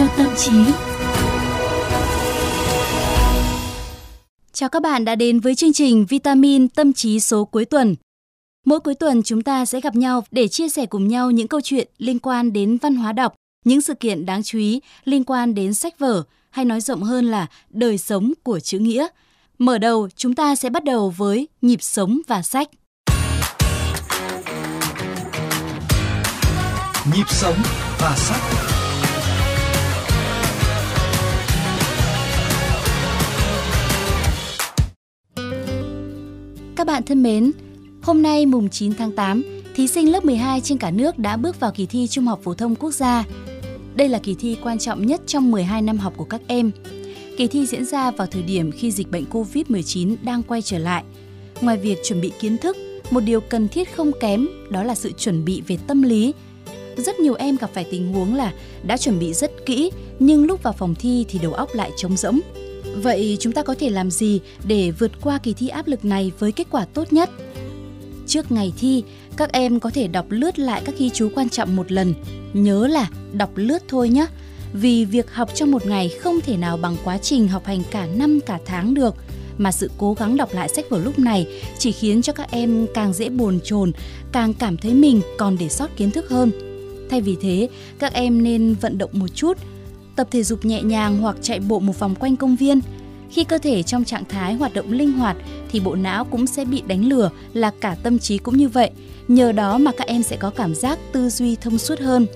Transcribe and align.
cho 0.00 0.06
tâm 0.18 0.28
trí. 0.36 0.52
Chào 4.52 4.68
các 4.68 4.82
bạn 4.82 5.04
đã 5.04 5.14
đến 5.14 5.40
với 5.40 5.54
chương 5.54 5.72
trình 5.72 6.06
Vitamin 6.06 6.68
Tâm 6.68 6.92
trí 6.92 7.20
số 7.20 7.44
cuối 7.44 7.64
tuần. 7.64 7.96
Mỗi 8.66 8.80
cuối 8.80 8.94
tuần 8.94 9.22
chúng 9.22 9.42
ta 9.42 9.64
sẽ 9.64 9.80
gặp 9.80 9.96
nhau 9.96 10.24
để 10.30 10.48
chia 10.48 10.68
sẻ 10.68 10.86
cùng 10.86 11.08
nhau 11.08 11.30
những 11.30 11.48
câu 11.48 11.60
chuyện 11.60 11.88
liên 11.98 12.18
quan 12.18 12.52
đến 12.52 12.78
văn 12.82 12.96
hóa 12.96 13.12
đọc, 13.12 13.34
những 13.64 13.80
sự 13.80 13.94
kiện 13.94 14.26
đáng 14.26 14.42
chú 14.42 14.58
ý 14.58 14.80
liên 15.04 15.24
quan 15.24 15.54
đến 15.54 15.74
sách 15.74 15.98
vở, 15.98 16.22
hay 16.50 16.64
nói 16.64 16.80
rộng 16.80 17.02
hơn 17.02 17.30
là 17.30 17.46
đời 17.70 17.98
sống 17.98 18.32
của 18.42 18.60
chữ 18.60 18.78
nghĩa. 18.78 19.06
Mở 19.58 19.78
đầu, 19.78 20.08
chúng 20.16 20.34
ta 20.34 20.56
sẽ 20.56 20.70
bắt 20.70 20.84
đầu 20.84 21.14
với 21.16 21.48
nhịp 21.62 21.82
sống 21.82 22.20
và 22.28 22.42
sách. 22.42 22.68
Nhịp 27.14 27.26
sống 27.28 27.56
và 27.98 28.16
sách. 28.16 28.79
Các 36.80 36.86
bạn 36.86 37.02
thân 37.02 37.22
mến, 37.22 37.52
hôm 38.02 38.22
nay 38.22 38.46
mùng 38.46 38.68
9 38.68 38.94
tháng 38.94 39.12
8, 39.12 39.42
thí 39.74 39.88
sinh 39.88 40.12
lớp 40.12 40.24
12 40.24 40.60
trên 40.60 40.78
cả 40.78 40.90
nước 40.90 41.18
đã 41.18 41.36
bước 41.36 41.60
vào 41.60 41.72
kỳ 41.72 41.86
thi 41.86 42.06
Trung 42.06 42.26
học 42.26 42.40
phổ 42.42 42.54
thông 42.54 42.76
quốc 42.76 42.90
gia. 42.90 43.24
Đây 43.94 44.08
là 44.08 44.18
kỳ 44.18 44.34
thi 44.34 44.56
quan 44.62 44.78
trọng 44.78 45.06
nhất 45.06 45.20
trong 45.26 45.50
12 45.50 45.82
năm 45.82 45.98
học 45.98 46.12
của 46.16 46.24
các 46.24 46.40
em. 46.46 46.70
Kỳ 47.36 47.46
thi 47.46 47.66
diễn 47.66 47.84
ra 47.84 48.10
vào 48.10 48.26
thời 48.26 48.42
điểm 48.42 48.72
khi 48.72 48.90
dịch 48.90 49.10
bệnh 49.10 49.24
COVID-19 49.30 50.16
đang 50.22 50.42
quay 50.42 50.62
trở 50.62 50.78
lại. 50.78 51.04
Ngoài 51.60 51.76
việc 51.76 51.98
chuẩn 52.04 52.20
bị 52.20 52.32
kiến 52.40 52.58
thức, 52.58 52.76
một 53.10 53.20
điều 53.20 53.40
cần 53.40 53.68
thiết 53.68 53.96
không 53.96 54.12
kém 54.20 54.48
đó 54.70 54.82
là 54.82 54.94
sự 54.94 55.12
chuẩn 55.12 55.44
bị 55.44 55.62
về 55.66 55.78
tâm 55.86 56.02
lý. 56.02 56.34
Rất 56.96 57.20
nhiều 57.20 57.34
em 57.34 57.56
gặp 57.56 57.70
phải 57.74 57.86
tình 57.90 58.12
huống 58.12 58.34
là 58.34 58.52
đã 58.82 58.96
chuẩn 58.96 59.18
bị 59.18 59.32
rất 59.32 59.66
kỹ 59.66 59.90
nhưng 60.18 60.46
lúc 60.46 60.62
vào 60.62 60.72
phòng 60.72 60.94
thi 60.94 61.24
thì 61.28 61.38
đầu 61.42 61.52
óc 61.52 61.68
lại 61.74 61.90
trống 61.96 62.16
rỗng. 62.16 62.40
Vậy 62.96 63.36
chúng 63.40 63.52
ta 63.52 63.62
có 63.62 63.74
thể 63.78 63.90
làm 63.90 64.10
gì 64.10 64.40
để 64.64 64.90
vượt 64.90 65.12
qua 65.20 65.38
kỳ 65.38 65.54
thi 65.54 65.68
áp 65.68 65.86
lực 65.86 66.04
này 66.04 66.32
với 66.38 66.52
kết 66.52 66.66
quả 66.70 66.84
tốt 66.94 67.12
nhất? 67.12 67.30
Trước 68.26 68.52
ngày 68.52 68.72
thi, 68.78 69.02
các 69.36 69.52
em 69.52 69.80
có 69.80 69.90
thể 69.90 70.06
đọc 70.06 70.26
lướt 70.28 70.58
lại 70.58 70.82
các 70.84 70.98
ghi 70.98 71.10
chú 71.10 71.28
quan 71.34 71.48
trọng 71.48 71.76
một 71.76 71.92
lần. 71.92 72.14
Nhớ 72.52 72.86
là 72.86 73.08
đọc 73.32 73.50
lướt 73.54 73.82
thôi 73.88 74.08
nhé, 74.08 74.26
vì 74.72 75.04
việc 75.04 75.34
học 75.34 75.50
trong 75.54 75.70
một 75.70 75.86
ngày 75.86 76.08
không 76.08 76.40
thể 76.40 76.56
nào 76.56 76.76
bằng 76.76 76.96
quá 77.04 77.18
trình 77.18 77.48
học 77.48 77.66
hành 77.66 77.82
cả 77.90 78.06
năm 78.06 78.40
cả 78.46 78.58
tháng 78.66 78.94
được 78.94 79.14
mà 79.58 79.72
sự 79.72 79.90
cố 79.98 80.14
gắng 80.14 80.36
đọc 80.36 80.48
lại 80.52 80.68
sách 80.68 80.90
vở 80.90 80.98
lúc 80.98 81.18
này 81.18 81.46
chỉ 81.78 81.92
khiến 81.92 82.22
cho 82.22 82.32
các 82.32 82.50
em 82.50 82.86
càng 82.94 83.12
dễ 83.12 83.28
bồn 83.28 83.58
chồn, 83.64 83.92
càng 84.32 84.54
cảm 84.54 84.76
thấy 84.76 84.94
mình 84.94 85.20
còn 85.38 85.56
để 85.60 85.68
sót 85.68 85.96
kiến 85.96 86.10
thức 86.10 86.28
hơn. 86.28 86.50
Thay 87.10 87.20
vì 87.20 87.36
thế, 87.40 87.68
các 87.98 88.12
em 88.12 88.42
nên 88.42 88.74
vận 88.80 88.98
động 88.98 89.10
một 89.12 89.28
chút, 89.34 89.58
tập 90.20 90.28
thể 90.30 90.42
dục 90.42 90.64
nhẹ 90.64 90.82
nhàng 90.82 91.18
hoặc 91.18 91.36
chạy 91.42 91.60
bộ 91.60 91.78
một 91.78 91.98
vòng 91.98 92.14
quanh 92.14 92.36
công 92.36 92.56
viên. 92.56 92.80
Khi 93.30 93.44
cơ 93.44 93.58
thể 93.58 93.82
trong 93.82 94.04
trạng 94.04 94.24
thái 94.24 94.54
hoạt 94.54 94.74
động 94.74 94.92
linh 94.92 95.12
hoạt 95.12 95.36
thì 95.72 95.80
bộ 95.80 95.94
não 95.94 96.24
cũng 96.24 96.46
sẽ 96.46 96.64
bị 96.64 96.82
đánh 96.86 97.08
lừa 97.08 97.30
là 97.52 97.70
cả 97.80 97.96
tâm 98.02 98.18
trí 98.18 98.38
cũng 98.38 98.56
như 98.56 98.68
vậy. 98.68 98.90
Nhờ 99.28 99.52
đó 99.52 99.78
mà 99.78 99.92
các 99.92 100.06
em 100.06 100.22
sẽ 100.22 100.36
có 100.36 100.50
cảm 100.50 100.74
giác 100.74 100.98
tư 101.12 101.30
duy 101.30 101.56
thông 101.56 101.78
suốt 101.78 102.00
hơn. 102.00 102.26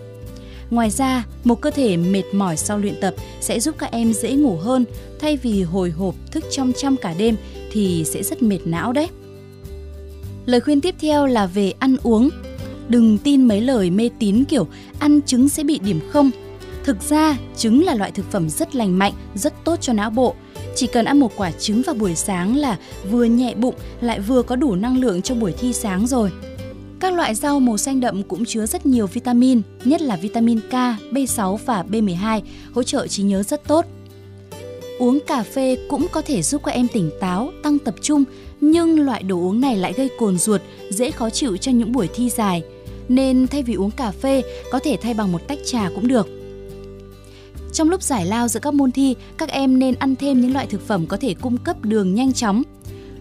Ngoài 0.70 0.90
ra, 0.90 1.26
một 1.44 1.60
cơ 1.60 1.70
thể 1.70 1.96
mệt 1.96 2.22
mỏi 2.32 2.56
sau 2.56 2.78
luyện 2.78 2.94
tập 3.00 3.14
sẽ 3.40 3.60
giúp 3.60 3.74
các 3.78 3.90
em 3.92 4.12
dễ 4.12 4.32
ngủ 4.32 4.56
hơn 4.56 4.84
thay 5.20 5.36
vì 5.36 5.62
hồi 5.62 5.90
hộp 5.90 6.14
thức 6.30 6.44
trong 6.50 6.72
trăm 6.76 6.96
cả 6.96 7.14
đêm 7.18 7.36
thì 7.72 8.04
sẽ 8.04 8.22
rất 8.22 8.42
mệt 8.42 8.60
não 8.64 8.92
đấy. 8.92 9.08
Lời 10.46 10.60
khuyên 10.60 10.80
tiếp 10.80 10.94
theo 11.00 11.26
là 11.26 11.46
về 11.46 11.72
ăn 11.78 11.96
uống. 12.02 12.30
Đừng 12.88 13.18
tin 13.18 13.48
mấy 13.48 13.60
lời 13.60 13.90
mê 13.90 14.10
tín 14.18 14.44
kiểu 14.44 14.66
ăn 14.98 15.20
trứng 15.26 15.48
sẽ 15.48 15.64
bị 15.64 15.78
điểm 15.78 16.00
không. 16.10 16.30
Thực 16.84 17.02
ra, 17.02 17.36
trứng 17.56 17.84
là 17.84 17.94
loại 17.94 18.10
thực 18.10 18.30
phẩm 18.30 18.48
rất 18.48 18.74
lành 18.74 18.98
mạnh, 18.98 19.12
rất 19.34 19.54
tốt 19.64 19.76
cho 19.80 19.92
não 19.92 20.10
bộ. 20.10 20.34
Chỉ 20.74 20.86
cần 20.86 21.04
ăn 21.04 21.20
một 21.20 21.32
quả 21.36 21.50
trứng 21.50 21.82
vào 21.82 21.94
buổi 21.94 22.14
sáng 22.14 22.56
là 22.56 22.78
vừa 23.10 23.24
nhẹ 23.24 23.54
bụng 23.54 23.74
lại 24.00 24.20
vừa 24.20 24.42
có 24.42 24.56
đủ 24.56 24.74
năng 24.74 24.98
lượng 24.98 25.22
cho 25.22 25.34
buổi 25.34 25.52
thi 25.52 25.72
sáng 25.72 26.06
rồi. 26.06 26.30
Các 27.00 27.12
loại 27.12 27.34
rau 27.34 27.60
màu 27.60 27.78
xanh 27.78 28.00
đậm 28.00 28.22
cũng 28.22 28.44
chứa 28.44 28.66
rất 28.66 28.86
nhiều 28.86 29.06
vitamin, 29.06 29.62
nhất 29.84 30.02
là 30.02 30.16
vitamin 30.16 30.60
K, 30.60 30.72
B6 31.12 31.56
và 31.56 31.84
B12, 31.90 32.40
hỗ 32.72 32.82
trợ 32.82 33.06
trí 33.06 33.22
nhớ 33.22 33.42
rất 33.42 33.68
tốt. 33.68 33.84
Uống 34.98 35.20
cà 35.26 35.42
phê 35.42 35.76
cũng 35.88 36.06
có 36.12 36.22
thể 36.22 36.42
giúp 36.42 36.62
các 36.64 36.72
em 36.72 36.88
tỉnh 36.92 37.10
táo, 37.20 37.50
tăng 37.62 37.78
tập 37.78 37.94
trung, 38.02 38.24
nhưng 38.60 39.00
loại 39.00 39.22
đồ 39.22 39.36
uống 39.36 39.60
này 39.60 39.76
lại 39.76 39.92
gây 39.92 40.08
cồn 40.18 40.38
ruột, 40.38 40.60
dễ 40.90 41.10
khó 41.10 41.30
chịu 41.30 41.56
cho 41.56 41.72
những 41.72 41.92
buổi 41.92 42.08
thi 42.14 42.30
dài. 42.30 42.62
Nên 43.08 43.46
thay 43.46 43.62
vì 43.62 43.74
uống 43.74 43.90
cà 43.90 44.10
phê, 44.10 44.42
có 44.70 44.78
thể 44.78 44.96
thay 45.02 45.14
bằng 45.14 45.32
một 45.32 45.48
tách 45.48 45.58
trà 45.64 45.90
cũng 45.94 46.08
được. 46.08 46.43
Trong 47.74 47.90
lúc 47.90 48.02
giải 48.02 48.26
lao 48.26 48.48
giữa 48.48 48.60
các 48.60 48.74
môn 48.74 48.92
thi, 48.92 49.14
các 49.38 49.48
em 49.48 49.78
nên 49.78 49.94
ăn 49.94 50.16
thêm 50.16 50.40
những 50.40 50.52
loại 50.52 50.66
thực 50.66 50.86
phẩm 50.86 51.06
có 51.06 51.16
thể 51.16 51.34
cung 51.34 51.56
cấp 51.56 51.76
đường 51.82 52.14
nhanh 52.14 52.32
chóng. 52.32 52.62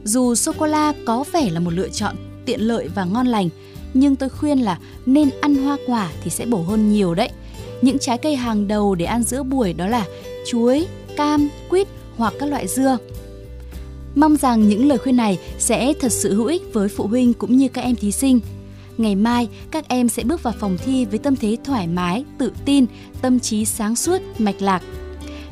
Dù 0.04 0.36
sô 0.36 0.52
cô 0.58 0.66
la 0.66 0.94
có 1.06 1.26
vẻ 1.32 1.50
là 1.50 1.60
một 1.60 1.74
lựa 1.74 1.90
chọn 1.90 2.16
tiện 2.46 2.62
lợi 2.62 2.90
và 2.96 3.06
ngon 3.06 3.28
lành, 3.28 3.50
nhưng 3.94 4.16
tôi 4.16 4.30
khuyên 4.30 4.60
là 4.60 4.80
nên 5.06 5.30
ăn 5.42 5.56
hoa 5.56 5.78
quả 5.88 6.12
thì 6.24 6.30
sẽ 6.30 6.46
bổ 6.46 6.62
hơn 6.62 6.94
nhiều 6.94 7.14
đấy. 7.14 7.30
Những 7.82 8.00
trái 8.00 8.18
cây 8.18 8.36
hàng 8.36 8.68
đầu 8.68 8.96
để 8.96 9.06
ăn 9.06 9.24
giữa 9.24 9.44
buổi 9.44 9.74
đó 9.74 9.88
là 9.88 10.06
chuối, 10.48 10.88
cam, 11.18 11.50
quýt 11.70 11.88
hoặc 12.18 12.34
các 12.40 12.46
loại 12.46 12.68
dưa. 12.68 12.98
Mong 14.16 14.36
rằng 14.36 14.70
những 14.70 14.88
lời 14.88 14.98
khuyên 14.98 15.18
này 15.18 15.40
sẽ 15.60 15.94
thật 16.00 16.12
sự 16.12 16.36
hữu 16.36 16.46
ích 16.46 16.62
với 16.74 16.88
phụ 16.88 17.08
huynh 17.08 17.34
cũng 17.34 17.58
như 17.58 17.68
các 17.68 17.82
em 17.82 17.96
thí 17.96 18.12
sinh. 18.12 18.40
Ngày 18.98 19.16
mai, 19.16 19.50
các 19.72 19.88
em 19.88 20.10
sẽ 20.10 20.24
bước 20.24 20.44
vào 20.44 20.54
phòng 20.60 20.78
thi 20.86 21.06
với 21.06 21.20
tâm 21.20 21.36
thế 21.36 21.58
thoải 21.64 21.88
mái, 21.88 22.26
tự 22.38 22.52
tin, 22.66 22.86
tâm 23.22 23.40
trí 23.40 23.66
sáng 23.66 23.96
suốt, 23.96 24.22
mạch 24.38 24.62
lạc. 24.62 24.84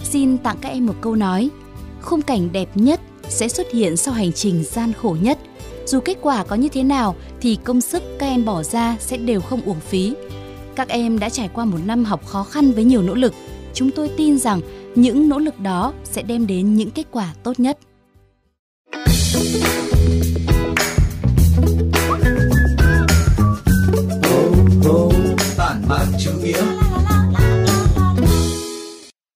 Xin 0.03 0.38
tặng 0.38 0.57
các 0.62 0.69
em 0.69 0.85
một 0.85 0.96
câu 1.02 1.16
nói, 1.16 1.50
khung 2.01 2.22
cảnh 2.22 2.51
đẹp 2.51 2.69
nhất 2.75 3.01
sẽ 3.30 3.47
xuất 3.47 3.72
hiện 3.72 3.97
sau 3.97 4.13
hành 4.13 4.34
trình 4.34 4.63
gian 4.63 4.94
khổ 4.94 5.18
nhất. 5.22 5.40
Dù 5.85 6.00
kết 6.00 6.18
quả 6.22 6.44
có 6.44 6.56
như 6.56 6.68
thế 6.69 6.84
nào 6.84 7.16
thì 7.41 7.57
công 7.63 7.81
sức 7.81 8.03
các 8.19 8.28
em 8.28 8.46
bỏ 8.46 8.63
ra 8.63 8.97
sẽ 9.00 9.18
đều 9.18 9.41
không 9.41 9.62
uổng 9.62 9.80
phí. 9.80 10.13
Các 10.75 10.90
em 10.90 11.19
đã 11.19 11.30
trải 11.30 11.50
qua 11.53 11.66
một 11.66 11.80
năm 11.85 12.06
học 12.06 12.28
khó 12.28 12.44
khăn 12.44 12.72
với 12.72 12.84
nhiều 12.84 13.01
nỗ 13.01 13.16
lực. 13.16 13.34
Chúng 13.74 13.91
tôi 13.91 14.09
tin 14.18 14.38
rằng 14.38 14.62
những 14.96 15.30
nỗ 15.30 15.40
lực 15.40 15.59
đó 15.59 15.94
sẽ 16.03 16.22
đem 16.22 16.47
đến 16.47 16.75
những 16.75 16.91
kết 16.91 17.06
quả 17.12 17.34
tốt 17.44 17.59
nhất. 17.59 17.78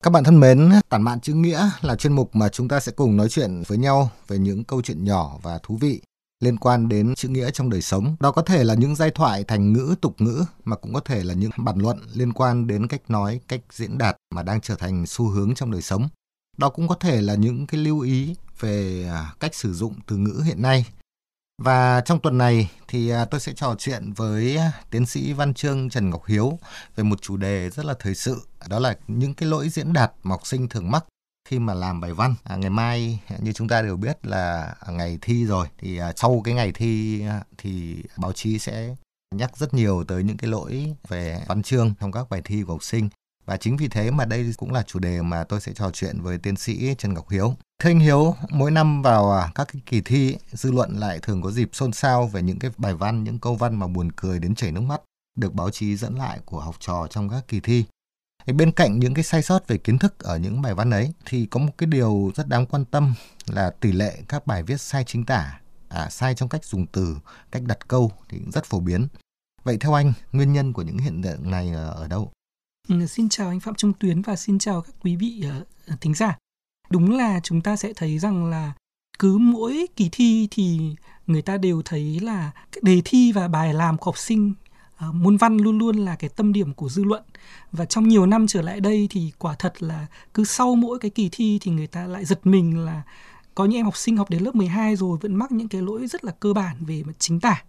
Các 0.05 0.11
bạn 0.11 0.23
thân 0.23 0.39
mến, 0.39 0.71
Tản 0.89 1.01
mạn 1.01 1.19
chữ 1.19 1.33
nghĩa 1.33 1.69
là 1.81 1.95
chuyên 1.95 2.13
mục 2.13 2.35
mà 2.35 2.49
chúng 2.49 2.67
ta 2.67 2.79
sẽ 2.79 2.91
cùng 2.91 3.17
nói 3.17 3.29
chuyện 3.29 3.63
với 3.67 3.77
nhau 3.77 4.09
về 4.27 4.37
những 4.37 4.63
câu 4.63 4.81
chuyện 4.81 5.03
nhỏ 5.03 5.37
và 5.41 5.59
thú 5.63 5.77
vị 5.81 6.01
liên 6.43 6.57
quan 6.57 6.89
đến 6.89 7.15
chữ 7.15 7.29
nghĩa 7.29 7.51
trong 7.51 7.69
đời 7.69 7.81
sống. 7.81 8.15
Đó 8.19 8.31
có 8.31 8.41
thể 8.41 8.63
là 8.63 8.73
những 8.73 8.95
giai 8.95 9.11
thoại 9.11 9.43
thành 9.43 9.73
ngữ, 9.73 9.95
tục 10.01 10.15
ngữ 10.21 10.43
mà 10.63 10.75
cũng 10.75 10.93
có 10.93 10.99
thể 10.99 11.23
là 11.23 11.33
những 11.33 11.51
bản 11.57 11.79
luận 11.79 11.99
liên 12.13 12.33
quan 12.33 12.67
đến 12.67 12.87
cách 12.87 13.01
nói, 13.07 13.39
cách 13.47 13.61
diễn 13.71 13.97
đạt 13.97 14.15
mà 14.35 14.43
đang 14.43 14.61
trở 14.61 14.75
thành 14.75 15.05
xu 15.05 15.27
hướng 15.27 15.55
trong 15.55 15.71
đời 15.71 15.81
sống. 15.81 16.09
Đó 16.57 16.69
cũng 16.69 16.87
có 16.87 16.95
thể 16.95 17.21
là 17.21 17.35
những 17.35 17.67
cái 17.67 17.81
lưu 17.81 17.99
ý 17.99 18.35
về 18.59 19.07
à, 19.11 19.33
cách 19.39 19.55
sử 19.55 19.73
dụng 19.73 19.93
từ 20.07 20.17
ngữ 20.17 20.41
hiện 20.45 20.61
nay. 20.61 20.85
Và 21.57 22.01
trong 22.01 22.19
tuần 22.19 22.37
này 22.37 22.71
thì 22.87 23.09
à, 23.09 23.25
tôi 23.25 23.39
sẽ 23.39 23.53
trò 23.53 23.75
chuyện 23.79 24.13
với 24.13 24.59
tiến 24.89 25.05
sĩ 25.05 25.33
văn 25.33 25.53
chương 25.53 25.89
Trần 25.89 26.09
Ngọc 26.09 26.25
Hiếu 26.25 26.59
về 26.95 27.03
một 27.03 27.21
chủ 27.21 27.37
đề 27.37 27.69
rất 27.69 27.85
là 27.85 27.93
thời 27.99 28.15
sự, 28.15 28.41
đó 28.69 28.79
là 28.79 28.97
những 29.07 29.33
cái 29.33 29.49
lỗi 29.49 29.69
diễn 29.69 29.93
đạt 29.93 30.11
mà 30.23 30.33
học 30.33 30.47
sinh 30.47 30.69
thường 30.69 30.91
mắc 30.91 31.05
khi 31.49 31.59
mà 31.59 31.73
làm 31.73 32.01
bài 32.01 32.13
văn. 32.13 32.35
À, 32.43 32.55
ngày 32.55 32.69
mai 32.69 33.19
như 33.39 33.53
chúng 33.53 33.67
ta 33.67 33.81
đều 33.81 33.97
biết 33.97 34.25
là 34.25 34.75
ngày 34.89 35.17
thi 35.21 35.45
rồi 35.45 35.67
thì 35.77 35.97
à, 35.97 36.13
sau 36.15 36.41
cái 36.45 36.53
ngày 36.53 36.71
thi 36.71 37.21
à, 37.21 37.43
thì 37.57 38.03
báo 38.17 38.33
chí 38.33 38.59
sẽ 38.59 38.95
nhắc 39.35 39.57
rất 39.57 39.73
nhiều 39.73 40.03
tới 40.07 40.23
những 40.23 40.37
cái 40.37 40.49
lỗi 40.49 40.95
về 41.07 41.43
văn 41.47 41.63
chương 41.63 41.93
trong 41.99 42.11
các 42.11 42.29
bài 42.29 42.41
thi 42.43 42.63
của 42.63 42.73
học 42.73 42.83
sinh 42.83 43.09
và 43.45 43.57
chính 43.57 43.77
vì 43.77 43.87
thế 43.87 44.11
mà 44.11 44.25
đây 44.25 44.53
cũng 44.57 44.73
là 44.73 44.83
chủ 44.83 44.99
đề 44.99 45.21
mà 45.21 45.43
tôi 45.43 45.61
sẽ 45.61 45.73
trò 45.73 45.91
chuyện 45.91 46.21
với 46.21 46.37
tiến 46.37 46.55
sĩ 46.55 46.95
Trần 46.97 47.13
Ngọc 47.13 47.29
Hiếu. 47.29 47.55
Thưa 47.79 47.89
anh 47.89 47.99
Hiếu, 47.99 48.35
mỗi 48.49 48.71
năm 48.71 49.01
vào 49.01 49.31
à, 49.31 49.51
các 49.55 49.67
cái 49.73 49.81
kỳ 49.85 50.01
thi, 50.01 50.37
dư 50.51 50.71
luận 50.71 50.99
lại 50.99 51.19
thường 51.21 51.41
có 51.41 51.51
dịp 51.51 51.69
xôn 51.73 51.93
xao 51.93 52.27
về 52.27 52.41
những 52.41 52.59
cái 52.59 52.71
bài 52.77 52.93
văn, 52.93 53.23
những 53.23 53.39
câu 53.39 53.55
văn 53.55 53.75
mà 53.75 53.87
buồn 53.87 54.11
cười 54.11 54.39
đến 54.39 54.55
chảy 54.55 54.71
nước 54.71 54.81
mắt 54.81 55.01
được 55.37 55.53
báo 55.53 55.69
chí 55.69 55.95
dẫn 55.95 56.15
lại 56.15 56.39
của 56.45 56.59
học 56.59 56.75
trò 56.79 57.07
trong 57.09 57.29
các 57.29 57.43
kỳ 57.47 57.59
thi. 57.59 57.85
Bên 58.53 58.71
cạnh 58.71 58.99
những 58.99 59.13
cái 59.13 59.23
sai 59.23 59.41
sót 59.41 59.67
về 59.67 59.77
kiến 59.77 59.97
thức 59.97 60.19
ở 60.19 60.37
những 60.37 60.61
bài 60.61 60.73
văn 60.73 60.91
ấy 60.91 61.13
thì 61.25 61.45
có 61.45 61.59
một 61.59 61.71
cái 61.77 61.87
điều 61.87 62.31
rất 62.35 62.47
đáng 62.47 62.65
quan 62.65 62.85
tâm 62.85 63.13
là 63.47 63.69
tỷ 63.69 63.91
lệ 63.91 64.17
các 64.27 64.47
bài 64.47 64.63
viết 64.63 64.81
sai 64.81 65.03
chính 65.03 65.25
tả, 65.25 65.59
à, 65.89 66.09
sai 66.09 66.35
trong 66.35 66.49
cách 66.49 66.65
dùng 66.65 66.85
từ, 66.87 67.17
cách 67.51 67.63
đặt 67.65 67.87
câu 67.87 68.11
thì 68.29 68.39
rất 68.53 68.65
phổ 68.65 68.79
biến. 68.79 69.07
Vậy 69.63 69.77
theo 69.77 69.93
anh, 69.93 70.13
nguyên 70.31 70.53
nhân 70.53 70.73
của 70.73 70.81
những 70.81 70.97
hiện 70.97 71.21
tượng 71.23 71.51
này 71.51 71.69
à, 71.69 71.85
ở 71.85 72.07
đâu? 72.07 72.31
Ừ, 72.89 73.05
xin 73.05 73.29
chào 73.29 73.49
anh 73.49 73.59
Phạm 73.59 73.75
Trung 73.75 73.93
Tuyến 73.93 74.21
và 74.21 74.35
xin 74.35 74.59
chào 74.59 74.81
các 74.81 74.95
quý 75.03 75.15
vị 75.15 75.43
uh, 75.93 76.01
thính 76.01 76.13
giả. 76.13 76.37
Đúng 76.89 77.17
là 77.17 77.39
chúng 77.43 77.61
ta 77.61 77.75
sẽ 77.75 77.93
thấy 77.93 78.19
rằng 78.19 78.45
là 78.45 78.73
cứ 79.19 79.37
mỗi 79.37 79.87
kỳ 79.95 80.09
thi 80.11 80.47
thì 80.51 80.95
người 81.27 81.41
ta 81.41 81.57
đều 81.57 81.81
thấy 81.85 82.19
là 82.19 82.51
đề 82.81 83.01
thi 83.05 83.31
và 83.31 83.47
bài 83.47 83.73
làm 83.73 83.97
của 83.97 84.05
học 84.05 84.17
sinh 84.17 84.53
uh, 85.09 85.15
môn 85.15 85.37
văn 85.37 85.57
luôn 85.57 85.77
luôn 85.77 85.97
là 85.97 86.15
cái 86.15 86.29
tâm 86.29 86.53
điểm 86.53 86.73
của 86.73 86.89
dư 86.89 87.03
luận 87.03 87.23
và 87.71 87.85
trong 87.85 88.07
nhiều 88.07 88.25
năm 88.25 88.47
trở 88.47 88.61
lại 88.61 88.79
đây 88.79 89.07
thì 89.11 89.31
quả 89.39 89.55
thật 89.59 89.83
là 89.83 90.07
cứ 90.33 90.43
sau 90.43 90.75
mỗi 90.75 90.99
cái 90.99 91.11
kỳ 91.11 91.29
thi 91.31 91.57
thì 91.61 91.71
người 91.71 91.87
ta 91.87 92.07
lại 92.07 92.25
giật 92.25 92.39
mình 92.43 92.85
là 92.85 93.01
có 93.55 93.65
những 93.65 93.79
em 93.79 93.85
học 93.85 93.97
sinh 93.97 94.17
học 94.17 94.29
đến 94.29 94.43
lớp 94.43 94.55
12 94.55 94.95
rồi 94.95 95.17
vẫn 95.21 95.35
mắc 95.35 95.51
những 95.51 95.69
cái 95.69 95.81
lỗi 95.81 96.07
rất 96.07 96.25
là 96.25 96.31
cơ 96.39 96.53
bản 96.53 96.85
về 96.85 97.03
mặt 97.03 97.13
chính 97.19 97.39
tả, 97.39 97.63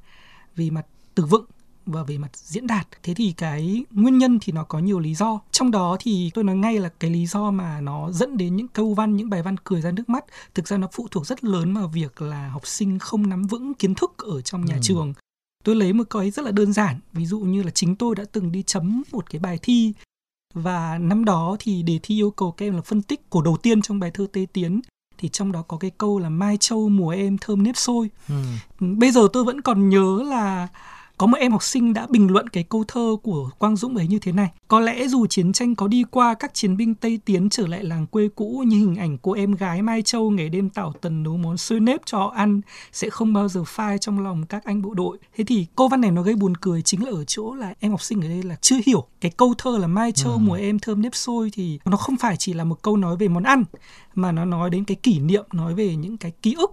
về 0.56 0.70
mặt 0.70 0.86
từ 1.14 1.24
vựng 1.24 1.44
và 1.86 2.02
về 2.02 2.18
mặt 2.18 2.30
diễn 2.34 2.66
đạt. 2.66 2.88
Thế 3.02 3.14
thì 3.14 3.32
cái 3.36 3.84
nguyên 3.90 4.18
nhân 4.18 4.38
thì 4.42 4.52
nó 4.52 4.64
có 4.64 4.78
nhiều 4.78 4.98
lý 4.98 5.14
do. 5.14 5.40
Trong 5.50 5.70
đó 5.70 5.96
thì 6.00 6.30
tôi 6.34 6.44
nói 6.44 6.56
ngay 6.56 6.78
là 6.78 6.88
cái 7.00 7.10
lý 7.10 7.26
do 7.26 7.50
mà 7.50 7.80
nó 7.80 8.12
dẫn 8.12 8.36
đến 8.36 8.56
những 8.56 8.68
câu 8.68 8.94
văn, 8.94 9.16
những 9.16 9.30
bài 9.30 9.42
văn 9.42 9.56
cười 9.64 9.80
ra 9.80 9.90
nước 9.90 10.08
mắt, 10.08 10.24
thực 10.54 10.68
ra 10.68 10.76
nó 10.76 10.88
phụ 10.92 11.08
thuộc 11.10 11.26
rất 11.26 11.44
lớn 11.44 11.74
vào 11.74 11.88
việc 11.88 12.22
là 12.22 12.48
học 12.48 12.66
sinh 12.66 12.98
không 12.98 13.28
nắm 13.28 13.46
vững 13.46 13.74
kiến 13.74 13.94
thức 13.94 14.12
ở 14.18 14.40
trong 14.40 14.64
nhà 14.64 14.74
ừ. 14.74 14.80
trường. 14.82 15.14
Tôi 15.64 15.74
lấy 15.74 15.92
một 15.92 16.04
cái 16.10 16.30
rất 16.30 16.44
là 16.44 16.50
đơn 16.50 16.72
giản, 16.72 17.00
ví 17.12 17.26
dụ 17.26 17.38
như 17.38 17.62
là 17.62 17.70
chính 17.70 17.96
tôi 17.96 18.14
đã 18.14 18.24
từng 18.32 18.52
đi 18.52 18.62
chấm 18.62 19.02
một 19.12 19.30
cái 19.30 19.40
bài 19.40 19.58
thi 19.62 19.92
và 20.54 20.98
năm 20.98 21.24
đó 21.24 21.56
thì 21.58 21.82
đề 21.82 21.98
thi 22.02 22.14
yêu 22.14 22.30
cầu 22.30 22.52
các 22.52 22.66
em 22.66 22.74
là 22.74 22.82
phân 22.82 23.02
tích 23.02 23.30
cổ 23.30 23.42
đầu 23.42 23.56
tiên 23.56 23.82
trong 23.82 24.00
bài 24.00 24.10
thơ 24.14 24.26
Tê 24.32 24.46
Tiến 24.52 24.80
thì 25.18 25.28
trong 25.28 25.52
đó 25.52 25.62
có 25.62 25.76
cái 25.76 25.90
câu 25.98 26.18
là 26.18 26.28
mai 26.28 26.56
châu 26.60 26.88
mùa 26.88 27.10
em 27.10 27.38
thơm 27.38 27.62
nếp 27.62 27.76
sôi. 27.76 28.10
Ừ. 28.28 28.34
Bây 28.80 29.10
giờ 29.10 29.28
tôi 29.32 29.44
vẫn 29.44 29.60
còn 29.60 29.88
nhớ 29.88 30.22
là 30.30 30.68
có 31.18 31.26
một 31.26 31.38
em 31.38 31.52
học 31.52 31.62
sinh 31.62 31.94
đã 31.94 32.06
bình 32.10 32.30
luận 32.30 32.48
cái 32.48 32.62
câu 32.62 32.84
thơ 32.88 33.16
của 33.22 33.50
Quang 33.58 33.76
Dũng 33.76 33.96
ấy 33.96 34.06
như 34.06 34.18
thế 34.18 34.32
này. 34.32 34.50
Có 34.68 34.80
lẽ 34.80 35.08
dù 35.08 35.26
chiến 35.26 35.52
tranh 35.52 35.74
có 35.74 35.88
đi 35.88 36.04
qua 36.10 36.34
các 36.34 36.54
chiến 36.54 36.76
binh 36.76 36.94
Tây 36.94 37.20
Tiến 37.24 37.50
trở 37.50 37.66
lại 37.66 37.84
làng 37.84 38.06
quê 38.06 38.28
cũ 38.34 38.64
như 38.66 38.76
hình 38.76 38.96
ảnh 38.96 39.18
cô 39.22 39.32
em 39.32 39.52
gái 39.52 39.82
Mai 39.82 40.02
Châu 40.02 40.30
ngày 40.30 40.48
đêm 40.48 40.70
tảo 40.70 40.92
tần 41.00 41.22
nấu 41.22 41.36
món 41.36 41.56
xôi 41.56 41.80
nếp 41.80 42.00
cho 42.06 42.18
họ 42.18 42.32
ăn 42.36 42.60
sẽ 42.92 43.10
không 43.10 43.32
bao 43.32 43.48
giờ 43.48 43.64
phai 43.66 43.98
trong 43.98 44.20
lòng 44.20 44.46
các 44.46 44.64
anh 44.64 44.82
bộ 44.82 44.94
đội. 44.94 45.18
Thế 45.36 45.44
thì 45.44 45.66
câu 45.76 45.88
văn 45.88 46.00
này 46.00 46.10
nó 46.10 46.22
gây 46.22 46.34
buồn 46.34 46.56
cười 46.56 46.82
chính 46.82 47.04
là 47.04 47.10
ở 47.10 47.24
chỗ 47.24 47.54
là 47.54 47.74
em 47.80 47.90
học 47.90 48.02
sinh 48.02 48.20
ở 48.20 48.28
đây 48.28 48.42
là 48.42 48.56
chưa 48.60 48.76
hiểu 48.86 49.06
cái 49.20 49.30
câu 49.36 49.54
thơ 49.58 49.78
là 49.78 49.86
Mai 49.86 50.12
Châu 50.12 50.32
ừ. 50.32 50.38
mùa 50.38 50.54
em 50.54 50.78
thơm 50.78 51.02
nếp 51.02 51.14
sôi 51.14 51.50
thì 51.52 51.78
nó 51.84 51.96
không 51.96 52.16
phải 52.16 52.36
chỉ 52.36 52.52
là 52.52 52.64
một 52.64 52.82
câu 52.82 52.96
nói 52.96 53.16
về 53.16 53.28
món 53.28 53.42
ăn 53.42 53.64
mà 54.14 54.32
nó 54.32 54.44
nói 54.44 54.70
đến 54.70 54.84
cái 54.84 54.96
kỷ 55.02 55.18
niệm, 55.18 55.44
nói 55.52 55.74
về 55.74 55.96
những 55.96 56.16
cái 56.16 56.32
ký 56.42 56.54
ức 56.58 56.70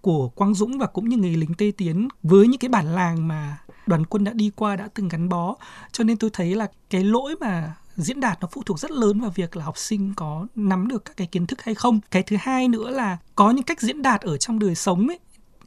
của 0.00 0.28
Quang 0.28 0.54
Dũng 0.54 0.78
và 0.78 0.86
cũng 0.86 1.08
như 1.08 1.16
người 1.16 1.36
lính 1.36 1.54
Tây 1.54 1.72
Tiến 1.72 2.08
với 2.22 2.48
những 2.48 2.58
cái 2.58 2.68
bản 2.68 2.86
làng 2.94 3.28
mà 3.28 3.58
đoàn 3.88 4.06
quân 4.06 4.24
đã 4.24 4.32
đi 4.32 4.50
qua 4.56 4.76
đã 4.76 4.88
từng 4.94 5.08
gắn 5.08 5.28
bó. 5.28 5.56
Cho 5.92 6.04
nên 6.04 6.16
tôi 6.16 6.30
thấy 6.32 6.54
là 6.54 6.66
cái 6.90 7.04
lỗi 7.04 7.34
mà 7.40 7.74
diễn 7.96 8.20
đạt 8.20 8.40
nó 8.40 8.48
phụ 8.52 8.62
thuộc 8.66 8.78
rất 8.78 8.90
lớn 8.90 9.20
vào 9.20 9.30
việc 9.34 9.56
là 9.56 9.64
học 9.64 9.78
sinh 9.78 10.14
có 10.16 10.46
nắm 10.54 10.88
được 10.88 11.04
các 11.04 11.16
cái 11.16 11.26
kiến 11.26 11.46
thức 11.46 11.62
hay 11.62 11.74
không. 11.74 12.00
Cái 12.10 12.22
thứ 12.22 12.36
hai 12.40 12.68
nữa 12.68 12.90
là 12.90 13.18
có 13.34 13.50
những 13.50 13.64
cách 13.64 13.80
diễn 13.80 14.02
đạt 14.02 14.20
ở 14.20 14.36
trong 14.36 14.58
đời 14.58 14.74
sống 14.74 15.08
ấy. 15.08 15.18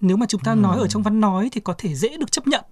Nếu 0.01 0.17
mà 0.17 0.25
chúng 0.25 0.41
ta 0.41 0.51
ừ. 0.51 0.55
nói 0.55 0.77
ở 0.79 0.87
trong 0.87 1.03
văn 1.03 1.19
nói 1.19 1.49
thì 1.51 1.61
có 1.61 1.73
thể 1.77 1.95
dễ 1.95 2.17
được 2.17 2.31
chấp 2.31 2.47
nhận. 2.47 2.65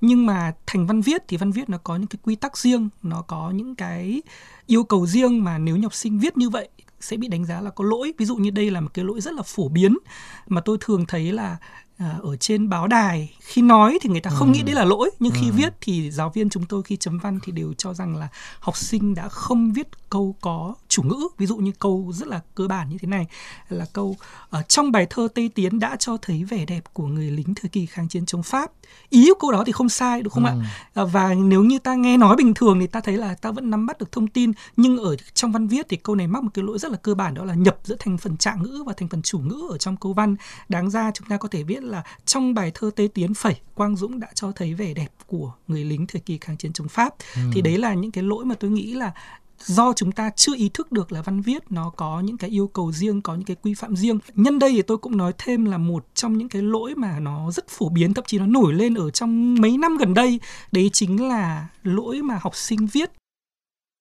Nhưng 0.00 0.26
mà 0.26 0.52
thành 0.66 0.86
văn 0.86 1.00
viết 1.00 1.22
thì 1.28 1.36
văn 1.36 1.52
viết 1.52 1.68
nó 1.68 1.78
có 1.78 1.96
những 1.96 2.06
cái 2.06 2.18
quy 2.22 2.34
tắc 2.34 2.56
riêng 2.56 2.88
nó 3.02 3.22
có 3.22 3.50
những 3.50 3.74
cái 3.74 4.22
yêu 4.66 4.84
cầu 4.84 5.06
riêng 5.06 5.44
mà 5.44 5.58
nếu 5.58 5.78
học 5.82 5.94
sinh 5.94 6.18
viết 6.18 6.36
như 6.36 6.50
vậy 6.50 6.68
sẽ 7.00 7.16
bị 7.16 7.28
đánh 7.28 7.44
giá 7.44 7.60
là 7.60 7.70
có 7.70 7.84
lỗi. 7.84 8.14
Ví 8.18 8.24
dụ 8.26 8.36
như 8.36 8.50
đây 8.50 8.70
là 8.70 8.80
một 8.80 8.94
cái 8.94 9.04
lỗi 9.04 9.20
rất 9.20 9.34
là 9.34 9.42
phổ 9.42 9.68
biến 9.68 9.98
mà 10.46 10.60
tôi 10.60 10.78
thường 10.80 11.06
thấy 11.06 11.32
là 11.32 11.56
ở 11.98 12.36
trên 12.36 12.68
báo 12.68 12.86
đài 12.86 13.36
khi 13.40 13.62
nói 13.62 13.98
thì 14.02 14.10
người 14.10 14.20
ta 14.20 14.30
không 14.30 14.48
ừ. 14.48 14.54
nghĩ 14.54 14.62
đấy 14.62 14.74
là 14.74 14.84
lỗi 14.84 15.10
nhưng 15.18 15.32
ừ. 15.32 15.38
khi 15.40 15.50
viết 15.50 15.74
thì 15.80 16.10
giáo 16.10 16.30
viên 16.30 16.50
chúng 16.50 16.64
tôi 16.66 16.82
khi 16.82 16.96
chấm 16.96 17.18
văn 17.18 17.38
thì 17.42 17.52
đều 17.52 17.72
cho 17.78 17.94
rằng 17.94 18.16
là 18.16 18.28
học 18.60 18.76
sinh 18.76 19.14
đã 19.14 19.28
không 19.28 19.72
viết 19.72 19.88
câu 20.10 20.36
có 20.40 20.74
chủ 20.88 21.02
ngữ 21.02 21.28
ví 21.38 21.46
dụ 21.46 21.56
như 21.56 21.72
câu 21.78 22.12
rất 22.14 22.28
là 22.28 22.40
cơ 22.54 22.68
bản 22.68 22.88
như 22.90 22.98
thế 22.98 23.08
này 23.08 23.26
là 23.68 23.86
câu 23.92 24.16
ở 24.50 24.62
trong 24.62 24.92
bài 24.92 25.06
thơ 25.10 25.28
Tây 25.34 25.50
Tiến 25.54 25.78
đã 25.78 25.96
cho 25.98 26.16
thấy 26.22 26.44
vẻ 26.44 26.64
đẹp 26.64 26.84
của 26.92 27.06
người 27.06 27.30
lính 27.30 27.54
thời 27.54 27.68
kỳ 27.68 27.86
kháng 27.86 28.08
chiến 28.08 28.26
chống 28.26 28.42
Pháp 28.42 28.70
ý 29.10 29.28
của 29.28 29.38
câu 29.40 29.52
đó 29.52 29.62
thì 29.66 29.72
không 29.72 29.88
sai 29.88 30.22
đúng 30.22 30.32
không 30.32 30.44
ừ. 30.44 30.50
ạ 30.94 31.04
và 31.04 31.34
nếu 31.34 31.62
như 31.62 31.78
ta 31.78 31.94
nghe 31.94 32.16
nói 32.16 32.36
bình 32.36 32.54
thường 32.54 32.80
thì 32.80 32.86
ta 32.86 33.00
thấy 33.00 33.16
là 33.16 33.34
ta 33.34 33.50
vẫn 33.50 33.70
nắm 33.70 33.86
bắt 33.86 33.98
được 33.98 34.12
thông 34.12 34.26
tin 34.26 34.52
nhưng 34.76 34.98
ở 34.98 35.16
trong 35.34 35.52
văn 35.52 35.66
viết 35.66 35.86
thì 35.88 35.96
câu 35.96 36.16
này 36.16 36.26
mắc 36.26 36.42
một 36.42 36.50
cái 36.54 36.64
lỗi 36.64 36.78
rất 36.78 36.90
là 36.90 36.96
cơ 36.96 37.14
bản 37.14 37.34
đó 37.34 37.44
là 37.44 37.54
nhập 37.54 37.78
giữa 37.84 37.96
thành 37.98 38.18
phần 38.18 38.36
trạng 38.36 38.62
ngữ 38.62 38.82
và 38.86 38.92
thành 38.96 39.08
phần 39.08 39.22
chủ 39.22 39.38
ngữ 39.38 39.68
ở 39.70 39.78
trong 39.78 39.96
câu 39.96 40.12
văn 40.12 40.36
đáng 40.68 40.90
ra 40.90 41.10
chúng 41.14 41.28
ta 41.28 41.36
có 41.36 41.48
thể 41.48 41.62
viết 41.62 41.83
là 41.84 42.02
trong 42.24 42.54
bài 42.54 42.70
thơ 42.74 42.90
Tây 42.96 43.08
Tiến 43.08 43.34
phẩy 43.34 43.56
Quang 43.74 43.96
Dũng 43.96 44.20
đã 44.20 44.28
cho 44.34 44.52
thấy 44.52 44.74
vẻ 44.74 44.94
đẹp 44.94 45.08
của 45.26 45.52
người 45.68 45.84
lính 45.84 46.06
thời 46.06 46.20
kỳ 46.20 46.38
kháng 46.38 46.56
chiến 46.56 46.72
chống 46.72 46.88
Pháp. 46.88 47.14
Ừ. 47.34 47.40
thì 47.52 47.62
đấy 47.62 47.78
là 47.78 47.94
những 47.94 48.10
cái 48.10 48.24
lỗi 48.24 48.44
mà 48.44 48.54
tôi 48.54 48.70
nghĩ 48.70 48.92
là 48.92 49.12
do 49.58 49.92
chúng 49.92 50.12
ta 50.12 50.30
chưa 50.36 50.56
ý 50.56 50.70
thức 50.74 50.92
được 50.92 51.12
là 51.12 51.22
văn 51.22 51.40
viết 51.40 51.72
nó 51.72 51.90
có 51.90 52.20
những 52.20 52.38
cái 52.38 52.50
yêu 52.50 52.66
cầu 52.66 52.92
riêng 52.92 53.22
có 53.22 53.34
những 53.34 53.44
cái 53.44 53.56
quy 53.62 53.74
phạm 53.74 53.96
riêng. 53.96 54.18
Nhân 54.34 54.58
đây 54.58 54.72
thì 54.72 54.82
tôi 54.82 54.98
cũng 54.98 55.16
nói 55.16 55.32
thêm 55.38 55.64
là 55.64 55.78
một 55.78 56.06
trong 56.14 56.38
những 56.38 56.48
cái 56.48 56.62
lỗi 56.62 56.94
mà 56.94 57.20
nó 57.20 57.50
rất 57.50 57.68
phổ 57.68 57.88
biến 57.88 58.14
thậm 58.14 58.24
chí 58.26 58.38
nó 58.38 58.46
nổi 58.46 58.74
lên 58.74 58.94
ở 58.94 59.10
trong 59.10 59.54
mấy 59.60 59.78
năm 59.78 59.96
gần 59.96 60.14
đây 60.14 60.40
đấy 60.72 60.90
chính 60.92 61.28
là 61.28 61.68
lỗi 61.82 62.22
mà 62.22 62.38
học 62.42 62.56
sinh 62.56 62.86
viết 62.86 63.10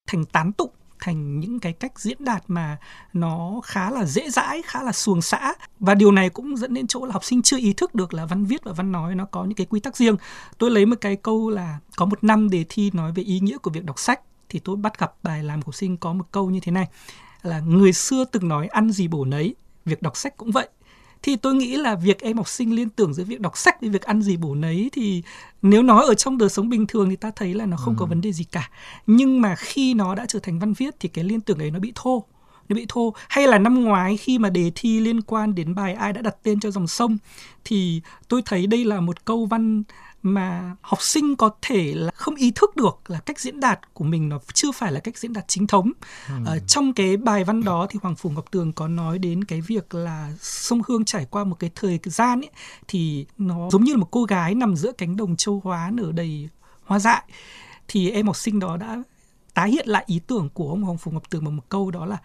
thành 0.07 0.25
tán 0.25 0.53
tụng 0.53 0.71
thành 1.03 1.39
những 1.39 1.59
cái 1.59 1.73
cách 1.73 1.99
diễn 1.99 2.17
đạt 2.19 2.43
mà 2.47 2.77
nó 3.13 3.61
khá 3.63 3.91
là 3.91 4.05
dễ 4.05 4.29
dãi, 4.29 4.61
khá 4.65 4.83
là 4.83 4.91
xuồng 4.91 5.21
xã 5.21 5.53
và 5.79 5.95
điều 5.95 6.11
này 6.11 6.29
cũng 6.29 6.57
dẫn 6.57 6.73
đến 6.73 6.87
chỗ 6.87 7.05
là 7.05 7.13
học 7.13 7.23
sinh 7.23 7.41
chưa 7.41 7.57
ý 7.57 7.73
thức 7.73 7.95
được 7.95 8.13
là 8.13 8.25
văn 8.25 8.45
viết 8.45 8.63
và 8.63 8.73
văn 8.73 8.91
nói 8.91 9.15
nó 9.15 9.25
có 9.25 9.43
những 9.43 9.55
cái 9.55 9.65
quy 9.65 9.79
tắc 9.79 9.97
riêng. 9.97 10.15
Tôi 10.57 10.71
lấy 10.71 10.85
một 10.85 10.95
cái 11.01 11.15
câu 11.15 11.49
là 11.49 11.79
có 11.97 12.05
một 12.05 12.23
năm 12.23 12.49
đề 12.49 12.65
thi 12.69 12.91
nói 12.93 13.11
về 13.11 13.23
ý 13.23 13.39
nghĩa 13.39 13.57
của 13.57 13.71
việc 13.71 13.83
đọc 13.83 13.99
sách 13.99 14.21
thì 14.49 14.59
tôi 14.59 14.75
bắt 14.75 14.99
gặp 14.99 15.13
bài 15.23 15.43
làm 15.43 15.61
của 15.61 15.67
học 15.67 15.75
sinh 15.75 15.97
có 15.97 16.13
một 16.13 16.25
câu 16.31 16.49
như 16.49 16.59
thế 16.59 16.71
này 16.71 16.87
là 17.41 17.59
người 17.59 17.93
xưa 17.93 18.25
từng 18.25 18.47
nói 18.47 18.67
ăn 18.67 18.91
gì 18.91 19.07
bổ 19.07 19.25
nấy, 19.25 19.55
việc 19.85 20.01
đọc 20.01 20.17
sách 20.17 20.37
cũng 20.37 20.51
vậy 20.51 20.69
thì 21.23 21.35
tôi 21.35 21.55
nghĩ 21.55 21.77
là 21.77 21.95
việc 21.95 22.21
em 22.21 22.37
học 22.37 22.47
sinh 22.47 22.75
liên 22.75 22.89
tưởng 22.89 23.13
giữa 23.13 23.23
việc 23.23 23.41
đọc 23.41 23.57
sách 23.57 23.81
với 23.81 23.89
việc 23.89 24.01
ăn 24.01 24.21
gì 24.21 24.37
bổ 24.37 24.55
nấy 24.55 24.89
thì 24.93 25.23
nếu 25.61 25.83
nói 25.83 26.05
ở 26.05 26.13
trong 26.13 26.37
đời 26.37 26.49
sống 26.49 26.69
bình 26.69 26.87
thường 26.87 27.09
thì 27.09 27.15
ta 27.15 27.31
thấy 27.35 27.53
là 27.53 27.65
nó 27.65 27.77
không 27.77 27.93
ừ. 27.93 27.99
có 27.99 28.05
vấn 28.05 28.21
đề 28.21 28.31
gì 28.31 28.43
cả 28.43 28.69
nhưng 29.07 29.41
mà 29.41 29.55
khi 29.55 29.93
nó 29.93 30.15
đã 30.15 30.25
trở 30.27 30.39
thành 30.39 30.59
văn 30.59 30.73
viết 30.73 30.95
thì 30.99 31.09
cái 31.09 31.23
liên 31.23 31.41
tưởng 31.41 31.59
ấy 31.59 31.71
nó 31.71 31.79
bị 31.79 31.91
thô 31.95 32.23
nó 32.69 32.75
bị 32.75 32.85
thô 32.89 33.13
hay 33.29 33.47
là 33.47 33.57
năm 33.57 33.83
ngoái 33.83 34.17
khi 34.17 34.37
mà 34.37 34.49
đề 34.49 34.71
thi 34.75 34.99
liên 34.99 35.21
quan 35.21 35.55
đến 35.55 35.75
bài 35.75 35.93
ai 35.93 36.13
đã 36.13 36.21
đặt 36.21 36.35
tên 36.43 36.59
cho 36.59 36.71
dòng 36.71 36.87
sông 36.87 37.17
thì 37.63 38.01
tôi 38.27 38.41
thấy 38.45 38.67
đây 38.67 38.85
là 38.85 38.99
một 38.99 39.25
câu 39.25 39.45
văn 39.45 39.83
mà 40.23 40.75
học 40.81 41.01
sinh 41.01 41.35
có 41.35 41.49
thể 41.61 41.93
là 41.95 42.11
không 42.15 42.35
ý 42.35 42.51
thức 42.55 42.75
được 42.75 42.99
là 43.07 43.19
cách 43.19 43.39
diễn 43.39 43.59
đạt 43.59 43.93
của 43.93 44.03
mình 44.03 44.29
nó 44.29 44.39
chưa 44.53 44.71
phải 44.71 44.91
là 44.91 44.99
cách 44.99 45.17
diễn 45.17 45.33
đạt 45.33 45.47
chính 45.47 45.67
thống. 45.67 45.91
Ừ. 46.27 46.33
Ở 46.45 46.59
trong 46.67 46.93
cái 46.93 47.17
bài 47.17 47.43
văn 47.43 47.63
đó 47.63 47.87
thì 47.89 47.99
Hoàng 48.01 48.15
Phủ 48.15 48.29
Ngọc 48.29 48.51
Tường 48.51 48.73
có 48.73 48.87
nói 48.87 49.19
đến 49.19 49.43
cái 49.43 49.61
việc 49.61 49.93
là 49.93 50.33
sông 50.39 50.81
Hương 50.87 51.05
trải 51.05 51.25
qua 51.25 51.43
một 51.43 51.55
cái 51.59 51.71
thời 51.75 51.99
gian 52.03 52.41
ấy 52.41 52.49
thì 52.87 53.25
nó 53.37 53.69
giống 53.71 53.83
như 53.83 53.93
là 53.93 53.97
một 53.97 54.07
cô 54.11 54.23
gái 54.23 54.55
nằm 54.55 54.75
giữa 54.75 54.91
cánh 54.91 55.15
đồng 55.15 55.35
châu 55.35 55.61
hóa 55.63 55.89
nở 55.93 56.11
đầy 56.11 56.49
hoa 56.85 56.99
dại 56.99 57.23
thì 57.87 58.11
em 58.11 58.25
học 58.25 58.35
sinh 58.35 58.59
đó 58.59 58.77
đã 58.77 59.03
tái 59.53 59.71
hiện 59.71 59.87
lại 59.87 60.03
ý 60.07 60.19
tưởng 60.27 60.49
của 60.53 60.69
ông 60.69 60.83
Hoàng 60.83 60.97
Phủ 60.97 61.11
Ngọc 61.11 61.29
Tường 61.29 61.45
bằng 61.45 61.55
một 61.55 61.63
câu 61.69 61.91
đó 61.91 62.05
là 62.05 62.17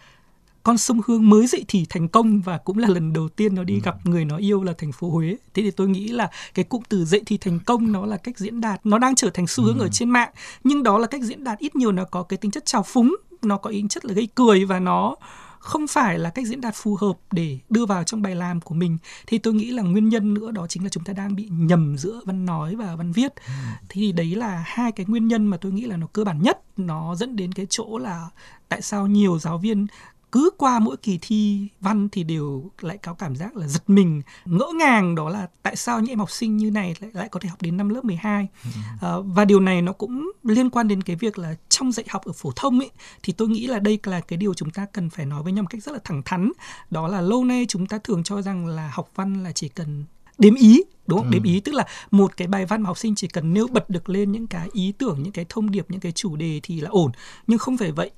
con 0.62 0.78
sông 0.78 1.00
Hương 1.06 1.30
mới 1.30 1.46
dậy 1.46 1.64
thì 1.68 1.86
thành 1.88 2.08
công 2.08 2.40
và 2.40 2.58
cũng 2.58 2.78
là 2.78 2.88
lần 2.88 3.12
đầu 3.12 3.28
tiên 3.28 3.54
nó 3.54 3.64
đi 3.64 3.74
ừ. 3.74 3.80
gặp 3.84 4.06
người 4.06 4.24
nó 4.24 4.36
yêu 4.36 4.62
là 4.62 4.72
thành 4.78 4.92
phố 4.92 5.10
Huế. 5.10 5.36
Thế 5.54 5.62
thì 5.62 5.70
tôi 5.70 5.88
nghĩ 5.88 6.08
là 6.08 6.30
cái 6.54 6.64
cụm 6.64 6.82
từ 6.88 7.04
dậy 7.04 7.22
thì 7.26 7.38
thành 7.38 7.58
công 7.66 7.92
nó 7.92 8.06
là 8.06 8.16
cách 8.16 8.38
diễn 8.38 8.60
đạt, 8.60 8.80
nó 8.86 8.98
đang 8.98 9.14
trở 9.14 9.30
thành 9.30 9.46
xu 9.46 9.64
hướng 9.64 9.78
ừ. 9.78 9.84
ở 9.84 9.88
trên 9.88 10.10
mạng, 10.10 10.30
nhưng 10.64 10.82
đó 10.82 10.98
là 10.98 11.06
cách 11.06 11.22
diễn 11.22 11.44
đạt 11.44 11.58
ít 11.58 11.76
nhiều 11.76 11.92
nó 11.92 12.04
có 12.04 12.22
cái 12.22 12.36
tính 12.36 12.50
chất 12.50 12.66
trào 12.66 12.82
phúng, 12.82 13.16
nó 13.42 13.56
có 13.56 13.70
tính 13.70 13.88
chất 13.88 14.04
là 14.04 14.14
gây 14.14 14.28
cười 14.34 14.64
và 14.64 14.80
nó 14.80 15.16
không 15.58 15.86
phải 15.86 16.18
là 16.18 16.30
cách 16.30 16.46
diễn 16.46 16.60
đạt 16.60 16.74
phù 16.74 16.96
hợp 17.00 17.18
để 17.32 17.58
đưa 17.70 17.86
vào 17.86 18.04
trong 18.04 18.22
bài 18.22 18.34
làm 18.34 18.60
của 18.60 18.74
mình 18.74 18.98
thì 19.26 19.38
tôi 19.38 19.54
nghĩ 19.54 19.70
là 19.70 19.82
nguyên 19.82 20.08
nhân 20.08 20.34
nữa 20.34 20.50
đó 20.50 20.66
chính 20.68 20.82
là 20.82 20.88
chúng 20.88 21.04
ta 21.04 21.12
đang 21.12 21.36
bị 21.36 21.48
nhầm 21.50 21.98
giữa 21.98 22.20
văn 22.24 22.46
nói 22.46 22.76
và 22.76 22.96
văn 22.96 23.12
viết 23.12 23.36
ừ. 23.36 23.52
thì 23.88 24.12
đấy 24.12 24.34
là 24.34 24.62
hai 24.66 24.92
cái 24.92 25.06
nguyên 25.08 25.28
nhân 25.28 25.46
mà 25.46 25.56
tôi 25.56 25.72
nghĩ 25.72 25.84
là 25.84 25.96
nó 25.96 26.06
cơ 26.12 26.24
bản 26.24 26.42
nhất 26.42 26.60
nó 26.76 27.14
dẫn 27.14 27.36
đến 27.36 27.52
cái 27.52 27.66
chỗ 27.70 27.98
là 27.98 28.28
tại 28.68 28.82
sao 28.82 29.06
nhiều 29.06 29.38
giáo 29.38 29.58
viên 29.58 29.86
cứ 30.32 30.50
qua 30.58 30.78
mỗi 30.78 30.96
kỳ 30.96 31.18
thi 31.22 31.68
văn 31.80 32.08
thì 32.08 32.24
đều 32.24 32.70
lại 32.80 32.98
có 32.98 33.14
cảm 33.14 33.36
giác 33.36 33.56
là 33.56 33.68
giật 33.68 33.90
mình 33.90 34.22
ngỡ 34.44 34.66
ngàng 34.78 35.14
đó 35.14 35.28
là 35.28 35.48
tại 35.62 35.76
sao 35.76 36.00
những 36.00 36.12
em 36.12 36.18
học 36.18 36.30
sinh 36.30 36.56
như 36.56 36.70
này 36.70 36.94
lại, 37.00 37.10
lại 37.14 37.28
có 37.28 37.40
thể 37.40 37.48
học 37.48 37.62
đến 37.62 37.76
năm 37.76 37.88
lớp 37.88 38.04
12 38.04 38.48
ừ. 38.64 38.70
à, 39.00 39.12
và 39.24 39.44
điều 39.44 39.60
này 39.60 39.82
nó 39.82 39.92
cũng 39.92 40.32
liên 40.42 40.70
quan 40.70 40.88
đến 40.88 41.02
cái 41.02 41.16
việc 41.16 41.38
là 41.38 41.54
trong 41.68 41.92
dạy 41.92 42.06
học 42.08 42.24
ở 42.24 42.32
phổ 42.32 42.52
thông 42.56 42.80
ấy 42.80 42.90
thì 43.22 43.32
tôi 43.32 43.48
nghĩ 43.48 43.66
là 43.66 43.78
đây 43.78 43.98
là 44.04 44.20
cái 44.20 44.36
điều 44.36 44.54
chúng 44.54 44.70
ta 44.70 44.86
cần 44.92 45.10
phải 45.10 45.26
nói 45.26 45.42
với 45.42 45.52
nhau 45.52 45.62
một 45.62 45.68
cách 45.70 45.82
rất 45.82 45.92
là 45.92 45.98
thẳng 46.04 46.22
thắn 46.24 46.52
đó 46.90 47.08
là 47.08 47.20
lâu 47.20 47.44
nay 47.44 47.66
chúng 47.68 47.86
ta 47.86 47.98
thường 48.04 48.22
cho 48.22 48.42
rằng 48.42 48.66
là 48.66 48.90
học 48.94 49.10
văn 49.14 49.44
là 49.44 49.52
chỉ 49.52 49.68
cần 49.68 50.04
đếm 50.38 50.54
ý 50.54 50.82
đúng 51.06 51.18
không? 51.18 51.28
Ừ. 51.28 51.32
Đếm 51.32 51.42
ý 51.42 51.60
tức 51.60 51.74
là 51.74 51.86
một 52.10 52.36
cái 52.36 52.48
bài 52.48 52.66
văn 52.66 52.82
mà 52.82 52.86
học 52.86 52.98
sinh 52.98 53.14
chỉ 53.14 53.28
cần 53.28 53.54
nêu 53.54 53.66
bật 53.66 53.90
được 53.90 54.08
lên 54.08 54.32
những 54.32 54.46
cái 54.46 54.68
ý 54.72 54.92
tưởng, 54.92 55.22
những 55.22 55.32
cái 55.32 55.46
thông 55.48 55.70
điệp, 55.70 55.86
những 55.88 56.00
cái 56.00 56.12
chủ 56.12 56.36
đề 56.36 56.60
thì 56.62 56.80
là 56.80 56.90
ổn. 56.90 57.12
Nhưng 57.46 57.58
không 57.58 57.76
phải 57.76 57.92
vậy. 57.92 58.10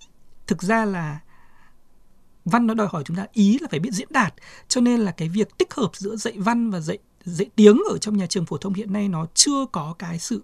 Thực 0.46 0.62
ra 0.62 0.84
là 0.84 1.18
văn 2.44 2.66
nó 2.66 2.74
đòi 2.74 2.88
hỏi 2.90 3.02
chúng 3.06 3.16
ta 3.16 3.26
ý 3.32 3.58
là 3.58 3.68
phải 3.70 3.80
biết 3.80 3.92
diễn 3.92 4.08
đạt. 4.10 4.34
Cho 4.68 4.80
nên 4.80 5.00
là 5.00 5.10
cái 5.10 5.28
việc 5.28 5.58
tích 5.58 5.74
hợp 5.74 5.90
giữa 5.94 6.16
dạy 6.16 6.34
văn 6.36 6.70
và 6.70 6.80
dạy 6.80 6.98
dạy 7.24 7.46
tiếng 7.56 7.82
ở 7.90 7.98
trong 7.98 8.16
nhà 8.16 8.26
trường 8.26 8.46
phổ 8.46 8.56
thông 8.56 8.74
hiện 8.74 8.92
nay 8.92 9.08
nó 9.08 9.26
chưa 9.34 9.66
có 9.72 9.94
cái 9.98 10.18
sự 10.18 10.42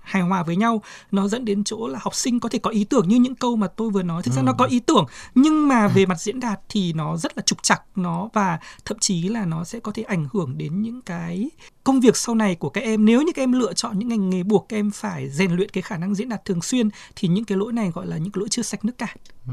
hài 0.00 0.22
hòa 0.22 0.42
với 0.42 0.56
nhau. 0.56 0.82
Nó 1.10 1.28
dẫn 1.28 1.44
đến 1.44 1.64
chỗ 1.64 1.88
là 1.88 1.98
học 2.02 2.14
sinh 2.14 2.40
có 2.40 2.48
thể 2.48 2.58
có 2.58 2.70
ý 2.70 2.84
tưởng 2.84 3.08
như 3.08 3.16
những 3.16 3.34
câu 3.34 3.56
mà 3.56 3.66
tôi 3.66 3.90
vừa 3.90 4.02
nói. 4.02 4.22
Thực 4.22 4.34
ra 4.34 4.42
nó 4.42 4.52
có 4.52 4.64
ý 4.64 4.80
tưởng 4.80 5.06
nhưng 5.34 5.68
mà 5.68 5.88
về 5.88 6.06
mặt 6.06 6.20
diễn 6.20 6.40
đạt 6.40 6.60
thì 6.68 6.92
nó 6.92 7.16
rất 7.16 7.36
là 7.36 7.42
trục 7.46 7.62
trặc 7.62 7.82
nó 7.96 8.28
và 8.32 8.58
thậm 8.84 8.98
chí 8.98 9.28
là 9.28 9.44
nó 9.44 9.64
sẽ 9.64 9.80
có 9.80 9.92
thể 9.92 10.02
ảnh 10.02 10.26
hưởng 10.32 10.58
đến 10.58 10.82
những 10.82 11.02
cái 11.02 11.50
công 11.84 12.00
việc 12.00 12.16
sau 12.16 12.34
này 12.34 12.54
của 12.54 12.68
các 12.68 12.80
em. 12.80 13.04
Nếu 13.04 13.22
như 13.22 13.32
các 13.34 13.42
em 13.42 13.52
lựa 13.52 13.72
chọn 13.72 13.98
những 13.98 14.08
ngành 14.08 14.30
nghề 14.30 14.42
buộc 14.42 14.66
các 14.68 14.76
em 14.76 14.90
phải 14.90 15.30
rèn 15.30 15.52
luyện 15.52 15.68
cái 15.68 15.82
khả 15.82 15.96
năng 15.96 16.14
diễn 16.14 16.28
đạt 16.28 16.44
thường 16.44 16.62
xuyên 16.62 16.88
thì 17.16 17.28
những 17.28 17.44
cái 17.44 17.58
lỗi 17.58 17.72
này 17.72 17.90
gọi 17.90 18.06
là 18.06 18.16
những 18.16 18.32
cái 18.32 18.40
lỗi 18.40 18.48
chưa 18.48 18.62
sạch 18.62 18.84
nước 18.84 18.98
cạn. 18.98 19.16
Ừ. 19.46 19.52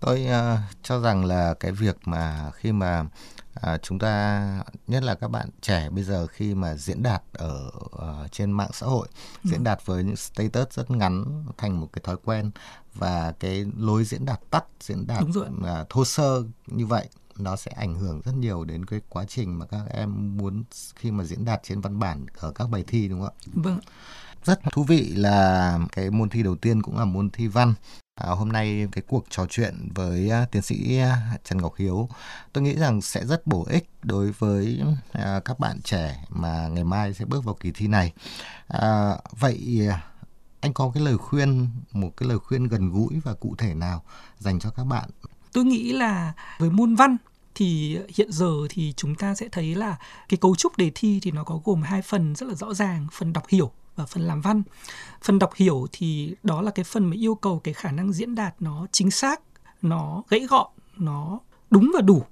Tôi 0.00 0.26
uh, 0.26 0.58
cho 0.82 1.00
rằng 1.00 1.24
là 1.24 1.54
cái 1.54 1.72
việc 1.72 1.96
mà 2.04 2.50
khi 2.54 2.72
mà 2.72 3.04
à, 3.54 3.78
chúng 3.78 3.98
ta 3.98 4.44
nhất 4.86 5.02
là 5.02 5.14
các 5.14 5.28
bạn 5.28 5.48
trẻ 5.60 5.90
bây 5.90 6.04
giờ 6.04 6.26
khi 6.26 6.54
mà 6.54 6.76
diễn 6.76 7.02
đạt 7.02 7.22
ở 7.32 7.70
uh, 7.84 8.32
trên 8.32 8.52
mạng 8.52 8.70
xã 8.72 8.86
hội 8.86 9.08
ừ. 9.44 9.50
diễn 9.50 9.64
đạt 9.64 9.86
với 9.86 10.04
những 10.04 10.16
status 10.16 10.68
rất 10.70 10.90
ngắn 10.90 11.44
thành 11.56 11.80
một 11.80 11.88
cái 11.92 12.02
thói 12.04 12.16
quen 12.24 12.50
và 12.94 13.32
cái 13.40 13.66
lối 13.76 14.04
diễn 14.04 14.24
đạt 14.24 14.40
tắt 14.50 14.64
diễn 14.80 15.06
đạt 15.06 15.24
uh, 15.24 15.88
thô 15.88 16.04
sơ 16.04 16.42
như 16.66 16.86
vậy 16.86 17.08
nó 17.36 17.56
sẽ 17.56 17.70
ảnh 17.70 17.94
hưởng 17.94 18.20
rất 18.24 18.32
nhiều 18.34 18.64
đến 18.64 18.84
cái 18.84 19.00
quá 19.08 19.24
trình 19.28 19.58
mà 19.58 19.66
các 19.66 19.82
em 19.90 20.36
muốn 20.36 20.64
khi 20.96 21.10
mà 21.10 21.24
diễn 21.24 21.44
đạt 21.44 21.60
trên 21.62 21.80
văn 21.80 21.98
bản 21.98 22.26
ở 22.38 22.52
các 22.52 22.70
bài 22.70 22.84
thi 22.86 23.08
đúng 23.08 23.20
không 23.20 23.28
ạ? 23.28 23.50
Vâng. 23.54 23.78
Rất 24.44 24.60
thú 24.72 24.84
vị 24.84 25.12
là 25.16 25.78
cái 25.92 26.10
môn 26.10 26.28
thi 26.28 26.42
đầu 26.42 26.56
tiên 26.56 26.82
cũng 26.82 26.98
là 26.98 27.04
môn 27.04 27.30
thi 27.30 27.46
văn 27.46 27.74
À, 28.20 28.30
hôm 28.30 28.48
nay 28.48 28.88
cái 28.92 29.02
cuộc 29.08 29.24
trò 29.30 29.46
chuyện 29.50 29.88
với 29.94 30.30
à, 30.30 30.46
tiến 30.50 30.62
sĩ 30.62 30.98
à, 30.98 31.38
Trần 31.44 31.62
Ngọc 31.62 31.74
Hiếu 31.76 32.08
tôi 32.52 32.64
nghĩ 32.64 32.74
rằng 32.74 33.00
sẽ 33.00 33.26
rất 33.26 33.46
bổ 33.46 33.66
ích 33.70 33.88
đối 34.02 34.32
với 34.32 34.82
à, 35.12 35.40
các 35.44 35.58
bạn 35.58 35.80
trẻ 35.84 36.24
mà 36.28 36.68
ngày 36.68 36.84
mai 36.84 37.14
sẽ 37.14 37.24
bước 37.24 37.44
vào 37.44 37.54
kỳ 37.54 37.70
thi 37.70 37.86
này. 37.86 38.12
À, 38.68 39.16
vậy 39.30 39.88
à, 39.90 40.04
anh 40.60 40.72
có 40.72 40.90
cái 40.94 41.02
lời 41.02 41.18
khuyên 41.18 41.68
một 41.92 42.10
cái 42.16 42.28
lời 42.28 42.38
khuyên 42.38 42.68
gần 42.68 42.90
gũi 42.90 43.20
và 43.24 43.34
cụ 43.34 43.54
thể 43.58 43.74
nào 43.74 44.02
dành 44.38 44.60
cho 44.60 44.70
các 44.70 44.84
bạn? 44.84 45.10
Tôi 45.52 45.64
nghĩ 45.64 45.92
là 45.92 46.32
với 46.58 46.70
môn 46.70 46.94
văn 46.94 47.16
thì 47.54 47.98
hiện 48.16 48.32
giờ 48.32 48.52
thì 48.70 48.94
chúng 48.96 49.14
ta 49.14 49.34
sẽ 49.34 49.48
thấy 49.52 49.74
là 49.74 49.96
cái 50.28 50.38
cấu 50.38 50.56
trúc 50.56 50.76
đề 50.76 50.90
thi 50.94 51.20
thì 51.22 51.30
nó 51.30 51.44
có 51.44 51.60
gồm 51.64 51.82
hai 51.82 52.02
phần 52.02 52.34
rất 52.34 52.48
là 52.48 52.54
rõ 52.54 52.74
ràng 52.74 53.06
phần 53.12 53.32
đọc 53.32 53.44
hiểu 53.48 53.72
và 54.00 54.06
phần 54.06 54.22
làm 54.22 54.40
văn. 54.40 54.62
Phần 55.22 55.38
đọc 55.38 55.50
hiểu 55.54 55.86
thì 55.92 56.34
đó 56.42 56.62
là 56.62 56.70
cái 56.70 56.84
phần 56.84 57.04
mà 57.04 57.16
yêu 57.16 57.34
cầu 57.34 57.60
cái 57.64 57.74
khả 57.74 57.90
năng 57.90 58.12
diễn 58.12 58.34
đạt 58.34 58.54
nó 58.60 58.86
chính 58.92 59.10
xác, 59.10 59.40
nó 59.82 60.22
gãy 60.28 60.40
gọn, 60.48 60.66
nó 60.96 61.38
đúng 61.70 61.90
và 61.94 62.00
đủ 62.00 62.22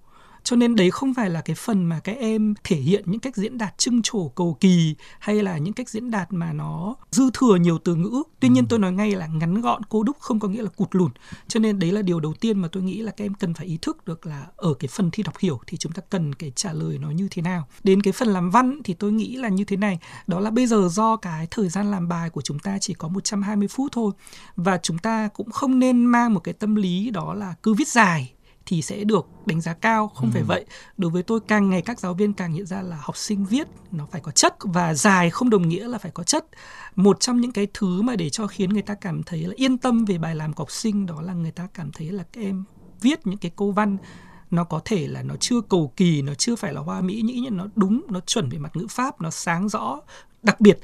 cho 0.48 0.56
nên 0.56 0.76
đấy 0.76 0.90
không 0.90 1.14
phải 1.14 1.30
là 1.30 1.40
cái 1.40 1.56
phần 1.56 1.84
mà 1.84 2.00
các 2.00 2.16
em 2.18 2.54
thể 2.64 2.76
hiện 2.76 3.04
những 3.06 3.20
cách 3.20 3.36
diễn 3.36 3.58
đạt 3.58 3.78
trưng 3.78 4.02
trổ 4.02 4.28
cầu 4.28 4.56
kỳ 4.60 4.94
hay 5.18 5.42
là 5.42 5.58
những 5.58 5.74
cách 5.74 5.88
diễn 5.88 6.10
đạt 6.10 6.32
mà 6.32 6.52
nó 6.52 6.94
dư 7.10 7.30
thừa 7.34 7.56
nhiều 7.56 7.78
từ 7.78 7.94
ngữ. 7.94 8.22
Tuy 8.40 8.48
nhiên 8.48 8.66
tôi 8.66 8.78
nói 8.78 8.92
ngay 8.92 9.10
là 9.10 9.26
ngắn 9.26 9.60
gọn 9.60 9.82
cô 9.88 10.02
đúc 10.02 10.16
không 10.20 10.40
có 10.40 10.48
nghĩa 10.48 10.62
là 10.62 10.68
cụt 10.76 10.88
lùn. 10.92 11.10
Cho 11.48 11.60
nên 11.60 11.78
đấy 11.78 11.92
là 11.92 12.02
điều 12.02 12.20
đầu 12.20 12.34
tiên 12.40 12.58
mà 12.58 12.68
tôi 12.72 12.82
nghĩ 12.82 13.02
là 13.02 13.12
các 13.12 13.24
em 13.24 13.34
cần 13.34 13.54
phải 13.54 13.66
ý 13.66 13.78
thức 13.82 14.04
được 14.04 14.26
là 14.26 14.46
ở 14.56 14.74
cái 14.74 14.88
phần 14.88 15.10
thi 15.10 15.22
đọc 15.22 15.38
hiểu 15.38 15.60
thì 15.66 15.76
chúng 15.76 15.92
ta 15.92 16.02
cần 16.10 16.34
cái 16.34 16.52
trả 16.56 16.72
lời 16.72 16.98
nó 16.98 17.10
như 17.10 17.28
thế 17.30 17.42
nào. 17.42 17.66
Đến 17.84 18.02
cái 18.02 18.12
phần 18.12 18.28
làm 18.28 18.50
văn 18.50 18.80
thì 18.84 18.94
tôi 18.94 19.12
nghĩ 19.12 19.36
là 19.36 19.48
như 19.48 19.64
thế 19.64 19.76
này. 19.76 19.98
Đó 20.26 20.40
là 20.40 20.50
bây 20.50 20.66
giờ 20.66 20.88
do 20.90 21.16
cái 21.16 21.46
thời 21.50 21.68
gian 21.68 21.90
làm 21.90 22.08
bài 22.08 22.30
của 22.30 22.42
chúng 22.42 22.58
ta 22.58 22.78
chỉ 22.80 22.94
có 22.94 23.08
120 23.08 23.68
phút 23.68 23.92
thôi 23.92 24.12
và 24.56 24.78
chúng 24.82 24.98
ta 24.98 25.28
cũng 25.28 25.50
không 25.50 25.78
nên 25.78 26.04
mang 26.04 26.34
một 26.34 26.40
cái 26.40 26.54
tâm 26.54 26.74
lý 26.74 27.10
đó 27.10 27.34
là 27.34 27.54
cứ 27.62 27.74
viết 27.74 27.88
dài 27.88 28.32
thì 28.68 28.82
sẽ 28.82 29.04
được 29.04 29.26
đánh 29.46 29.60
giá 29.60 29.74
cao 29.74 30.08
không 30.08 30.28
ừ. 30.28 30.30
phải 30.32 30.42
vậy. 30.42 30.64
Đối 30.96 31.10
với 31.10 31.22
tôi 31.22 31.40
càng 31.48 31.70
ngày 31.70 31.82
các 31.82 32.00
giáo 32.00 32.14
viên 32.14 32.32
càng 32.32 32.54
nhận 32.54 32.66
ra 32.66 32.82
là 32.82 32.98
học 33.00 33.16
sinh 33.16 33.44
viết 33.44 33.68
nó 33.90 34.06
phải 34.10 34.20
có 34.20 34.30
chất 34.30 34.56
và 34.60 34.94
dài 34.94 35.30
không 35.30 35.50
đồng 35.50 35.68
nghĩa 35.68 35.88
là 35.88 35.98
phải 35.98 36.10
có 36.14 36.22
chất. 36.22 36.46
Một 36.96 37.20
trong 37.20 37.40
những 37.40 37.52
cái 37.52 37.66
thứ 37.74 38.02
mà 38.02 38.16
để 38.16 38.30
cho 38.30 38.46
khiến 38.46 38.70
người 38.70 38.82
ta 38.82 38.94
cảm 38.94 39.22
thấy 39.22 39.42
là 39.42 39.52
yên 39.56 39.78
tâm 39.78 40.04
về 40.04 40.18
bài 40.18 40.34
làm 40.34 40.52
của 40.52 40.62
học 40.62 40.70
sinh 40.70 41.06
đó 41.06 41.20
là 41.22 41.32
người 41.32 41.50
ta 41.50 41.68
cảm 41.74 41.92
thấy 41.92 42.10
là 42.10 42.24
các 42.32 42.40
em 42.40 42.64
viết 43.00 43.26
những 43.26 43.38
cái 43.38 43.50
câu 43.56 43.72
văn 43.72 43.96
nó 44.50 44.64
có 44.64 44.80
thể 44.84 45.08
là 45.08 45.22
nó 45.22 45.34
chưa 45.40 45.60
cầu 45.60 45.92
kỳ 45.96 46.22
nó 46.22 46.34
chưa 46.34 46.56
phải 46.56 46.72
là 46.72 46.80
hoa 46.80 47.00
mỹ 47.00 47.22
nhưng 47.24 47.42
nhưng 47.42 47.56
nó 47.56 47.66
đúng 47.74 48.02
nó 48.08 48.20
chuẩn 48.20 48.48
về 48.48 48.58
mặt 48.58 48.76
ngữ 48.76 48.86
pháp 48.90 49.20
nó 49.20 49.30
sáng 49.30 49.68
rõ. 49.68 50.00
Đặc 50.42 50.60
biệt 50.60 50.78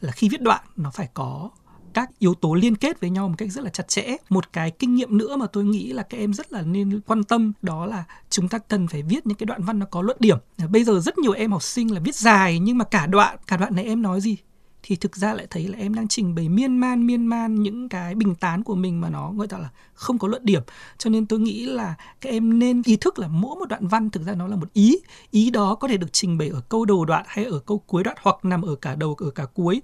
là 0.00 0.12
khi 0.12 0.28
viết 0.28 0.40
đoạn 0.40 0.64
nó 0.76 0.90
phải 0.90 1.08
có 1.14 1.50
các 1.92 2.10
yếu 2.18 2.34
tố 2.34 2.54
liên 2.54 2.76
kết 2.76 3.00
với 3.00 3.10
nhau 3.10 3.28
một 3.28 3.34
cách 3.38 3.52
rất 3.52 3.64
là 3.64 3.70
chặt 3.70 3.88
chẽ. 3.88 4.16
Một 4.28 4.52
cái 4.52 4.70
kinh 4.70 4.94
nghiệm 4.94 5.18
nữa 5.18 5.36
mà 5.36 5.46
tôi 5.46 5.64
nghĩ 5.64 5.92
là 5.92 6.02
các 6.02 6.18
em 6.18 6.34
rất 6.34 6.52
là 6.52 6.62
nên 6.62 7.00
quan 7.00 7.24
tâm 7.24 7.52
đó 7.62 7.86
là 7.86 8.04
chúng 8.30 8.48
ta 8.48 8.58
cần 8.58 8.88
phải 8.88 9.02
viết 9.02 9.26
những 9.26 9.36
cái 9.36 9.46
đoạn 9.46 9.62
văn 9.62 9.78
nó 9.78 9.86
có 9.86 10.02
luận 10.02 10.16
điểm. 10.20 10.38
Bây 10.70 10.84
giờ 10.84 11.00
rất 11.00 11.18
nhiều 11.18 11.32
em 11.32 11.52
học 11.52 11.62
sinh 11.62 11.94
là 11.94 12.00
viết 12.00 12.14
dài 12.14 12.58
nhưng 12.58 12.78
mà 12.78 12.84
cả 12.84 13.06
đoạn 13.06 13.38
cả 13.46 13.56
đoạn 13.56 13.76
này 13.76 13.84
em 13.84 14.02
nói 14.02 14.20
gì? 14.20 14.36
Thì 14.82 14.96
thực 14.96 15.16
ra 15.16 15.34
lại 15.34 15.46
thấy 15.50 15.68
là 15.68 15.78
em 15.78 15.94
đang 15.94 16.08
trình 16.08 16.34
bày 16.34 16.48
miên 16.48 16.76
man 16.76 17.06
miên 17.06 17.26
man 17.26 17.54
những 17.54 17.88
cái 17.88 18.14
bình 18.14 18.34
tán 18.34 18.62
của 18.62 18.74
mình 18.74 19.00
mà 19.00 19.10
nó 19.10 19.32
gọi 19.32 19.48
là 19.62 19.70
không 19.94 20.18
có 20.18 20.28
luận 20.28 20.44
điểm. 20.44 20.62
Cho 20.98 21.10
nên 21.10 21.26
tôi 21.26 21.40
nghĩ 21.40 21.66
là 21.66 21.94
các 22.20 22.30
em 22.30 22.58
nên 22.58 22.82
ý 22.84 22.96
thức 22.96 23.18
là 23.18 23.28
mỗi 23.28 23.56
một 23.58 23.68
đoạn 23.68 23.88
văn 23.88 24.10
thực 24.10 24.22
ra 24.22 24.34
nó 24.34 24.46
là 24.46 24.56
một 24.56 24.72
ý. 24.72 24.98
Ý 25.30 25.50
đó 25.50 25.74
có 25.74 25.88
thể 25.88 25.96
được 25.96 26.12
trình 26.12 26.38
bày 26.38 26.48
ở 26.48 26.60
câu 26.68 26.84
đầu 26.84 27.04
đoạn 27.04 27.24
hay 27.28 27.44
ở 27.44 27.58
câu 27.58 27.78
cuối 27.78 28.04
đoạn 28.04 28.16
hoặc 28.22 28.36
nằm 28.42 28.62
ở 28.62 28.74
cả 28.74 28.94
đầu, 28.94 29.16
ở 29.18 29.30
cả 29.30 29.46
cuối 29.54 29.82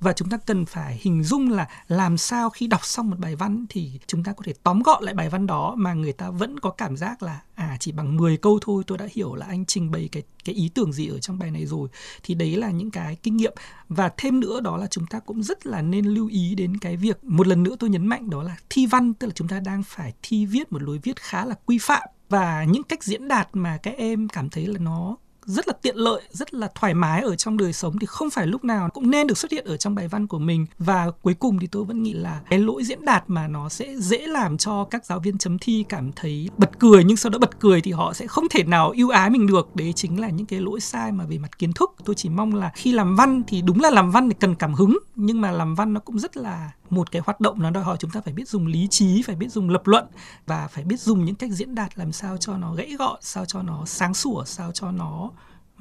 và 0.00 0.12
chúng 0.12 0.28
ta 0.28 0.36
cần 0.36 0.66
phải 0.66 0.98
hình 1.02 1.22
dung 1.22 1.50
là 1.50 1.68
làm 1.88 2.16
sao 2.16 2.50
khi 2.50 2.66
đọc 2.66 2.84
xong 2.84 3.10
một 3.10 3.16
bài 3.18 3.36
văn 3.36 3.66
thì 3.68 3.90
chúng 4.06 4.24
ta 4.24 4.32
có 4.32 4.42
thể 4.46 4.54
tóm 4.62 4.82
gọn 4.82 5.04
lại 5.04 5.14
bài 5.14 5.28
văn 5.28 5.46
đó 5.46 5.74
mà 5.78 5.94
người 5.94 6.12
ta 6.12 6.30
vẫn 6.30 6.60
có 6.60 6.70
cảm 6.70 6.96
giác 6.96 7.22
là 7.22 7.40
à 7.54 7.76
chỉ 7.80 7.92
bằng 7.92 8.16
10 8.16 8.36
câu 8.36 8.58
thôi, 8.62 8.82
tôi 8.86 8.98
đã 8.98 9.08
hiểu 9.12 9.34
là 9.34 9.46
anh 9.46 9.64
trình 9.64 9.90
bày 9.90 10.08
cái 10.12 10.22
cái 10.44 10.54
ý 10.54 10.68
tưởng 10.68 10.92
gì 10.92 11.08
ở 11.08 11.18
trong 11.18 11.38
bài 11.38 11.50
này 11.50 11.66
rồi. 11.66 11.88
Thì 12.22 12.34
đấy 12.34 12.56
là 12.56 12.70
những 12.70 12.90
cái 12.90 13.16
kinh 13.22 13.36
nghiệm. 13.36 13.54
Và 13.88 14.10
thêm 14.16 14.40
nữa 14.40 14.60
đó 14.60 14.76
là 14.76 14.86
chúng 14.86 15.06
ta 15.06 15.18
cũng 15.18 15.42
rất 15.42 15.66
là 15.66 15.82
nên 15.82 16.04
lưu 16.04 16.28
ý 16.28 16.54
đến 16.54 16.76
cái 16.76 16.96
việc, 16.96 17.24
một 17.24 17.46
lần 17.46 17.62
nữa 17.62 17.76
tôi 17.78 17.90
nhấn 17.90 18.06
mạnh 18.06 18.30
đó 18.30 18.42
là 18.42 18.56
thi 18.70 18.86
văn, 18.86 19.14
tức 19.14 19.26
là 19.26 19.32
chúng 19.36 19.48
ta 19.48 19.60
đang 19.60 19.82
phải 19.82 20.12
thi 20.22 20.46
viết 20.46 20.72
một 20.72 20.82
lối 20.82 20.98
viết 20.98 21.20
khá 21.20 21.44
là 21.44 21.54
quy 21.66 21.78
phạm. 21.78 22.08
Và 22.28 22.64
những 22.64 22.82
cách 22.82 23.04
diễn 23.04 23.28
đạt 23.28 23.48
mà 23.52 23.76
các 23.76 23.94
em 23.96 24.28
cảm 24.28 24.50
thấy 24.50 24.66
là 24.66 24.78
nó 24.78 25.16
rất 25.44 25.68
là 25.68 25.74
tiện 25.82 25.96
lợi, 25.96 26.22
rất 26.30 26.54
là 26.54 26.68
thoải 26.74 26.94
mái 26.94 27.22
ở 27.22 27.36
trong 27.36 27.56
đời 27.56 27.72
sống 27.72 27.98
thì 27.98 28.06
không 28.06 28.30
phải 28.30 28.46
lúc 28.46 28.64
nào 28.64 28.88
cũng 28.90 29.10
nên 29.10 29.26
được 29.26 29.38
xuất 29.38 29.52
hiện 29.52 29.64
ở 29.64 29.76
trong 29.76 29.94
bài 29.94 30.08
văn 30.08 30.26
của 30.26 30.38
mình. 30.38 30.66
Và 30.78 31.10
cuối 31.22 31.34
cùng 31.34 31.58
thì 31.58 31.66
tôi 31.66 31.84
vẫn 31.84 32.02
nghĩ 32.02 32.12
là 32.12 32.40
cái 32.50 32.58
lỗi 32.58 32.84
diễn 32.84 33.04
đạt 33.04 33.24
mà 33.26 33.48
nó 33.48 33.68
sẽ 33.68 33.96
dễ 33.96 34.26
làm 34.26 34.58
cho 34.58 34.84
các 34.84 35.06
giáo 35.06 35.20
viên 35.20 35.38
chấm 35.38 35.58
thi 35.58 35.84
cảm 35.88 36.12
thấy 36.16 36.48
bật 36.56 36.78
cười 36.78 37.04
nhưng 37.04 37.16
sau 37.16 37.30
đó 37.30 37.38
bật 37.38 37.60
cười 37.60 37.80
thì 37.80 37.92
họ 37.92 38.12
sẽ 38.12 38.26
không 38.26 38.48
thể 38.50 38.62
nào 38.62 38.90
yêu 38.90 39.08
ái 39.08 39.30
mình 39.30 39.46
được. 39.46 39.76
Đấy 39.76 39.92
chính 39.92 40.20
là 40.20 40.28
những 40.28 40.46
cái 40.46 40.60
lỗi 40.60 40.80
sai 40.80 41.12
mà 41.12 41.24
về 41.24 41.38
mặt 41.38 41.58
kiến 41.58 41.72
thức. 41.72 41.94
Tôi 42.04 42.14
chỉ 42.14 42.28
mong 42.28 42.54
là 42.54 42.72
khi 42.74 42.92
làm 42.92 43.16
văn 43.16 43.42
thì 43.46 43.62
đúng 43.62 43.80
là 43.80 43.90
làm 43.90 44.10
văn 44.10 44.28
thì 44.28 44.34
cần 44.40 44.54
cảm 44.54 44.74
hứng 44.74 44.98
nhưng 45.14 45.40
mà 45.40 45.50
làm 45.50 45.74
văn 45.74 45.94
nó 45.94 46.00
cũng 46.00 46.18
rất 46.18 46.36
là 46.36 46.70
một 46.90 47.12
cái 47.12 47.22
hoạt 47.24 47.40
động 47.40 47.62
nó 47.62 47.70
đòi 47.70 47.84
hỏi 47.84 47.96
chúng 48.00 48.10
ta 48.10 48.20
phải 48.24 48.34
biết 48.34 48.48
dùng 48.48 48.66
lý 48.66 48.88
trí 48.90 49.22
phải 49.22 49.36
biết 49.36 49.52
dùng 49.52 49.70
lập 49.70 49.86
luận 49.86 50.06
và 50.46 50.68
phải 50.68 50.84
biết 50.84 51.00
dùng 51.00 51.24
những 51.24 51.34
cách 51.34 51.50
diễn 51.50 51.74
đạt 51.74 51.98
làm 51.98 52.12
sao 52.12 52.36
cho 52.36 52.56
nó 52.56 52.74
gãy 52.74 52.94
gọn 52.98 53.18
sao 53.20 53.44
cho 53.44 53.62
nó 53.62 53.86
sáng 53.86 54.14
sủa 54.14 54.44
sao 54.44 54.72
cho 54.72 54.90
nó 54.90 55.30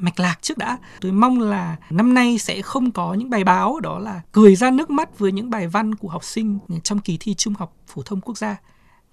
mạch 0.01 0.19
lạc 0.19 0.35
trước 0.41 0.57
đã. 0.57 0.77
Tôi 1.01 1.11
mong 1.11 1.39
là 1.39 1.75
năm 1.89 2.13
nay 2.13 2.37
sẽ 2.37 2.61
không 2.61 2.91
có 2.91 3.13
những 3.13 3.29
bài 3.29 3.43
báo 3.43 3.79
đó 3.79 3.99
là 3.99 4.21
cười 4.31 4.55
ra 4.55 4.71
nước 4.71 4.89
mắt 4.89 5.19
với 5.19 5.31
những 5.31 5.49
bài 5.49 5.67
văn 5.67 5.95
của 5.95 6.09
học 6.09 6.23
sinh 6.23 6.59
trong 6.83 6.99
kỳ 6.99 7.17
thi 7.19 7.33
Trung 7.33 7.53
học 7.59 7.73
phổ 7.87 8.01
thông 8.01 8.21
quốc 8.21 8.37
gia. 8.37 8.57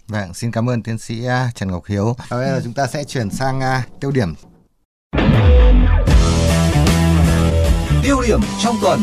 Vâng, 0.08 0.34
xin 0.34 0.50
cảm 0.50 0.68
ơn 0.68 0.82
tiến 0.82 0.98
sĩ 0.98 1.24
à, 1.24 1.50
Trần 1.54 1.70
Ngọc 1.70 1.86
Hiếu. 1.86 2.16
Bây 2.30 2.48
giờ 2.48 2.60
chúng 2.64 2.72
ta 2.72 2.86
sẽ 2.86 3.04
chuyển 3.04 3.30
sang 3.30 3.60
à, 3.60 3.86
tiêu 4.00 4.10
điểm. 4.10 4.34
Tiêu 8.02 8.22
điểm 8.26 8.40
trong 8.62 8.76
tuần. 8.82 9.00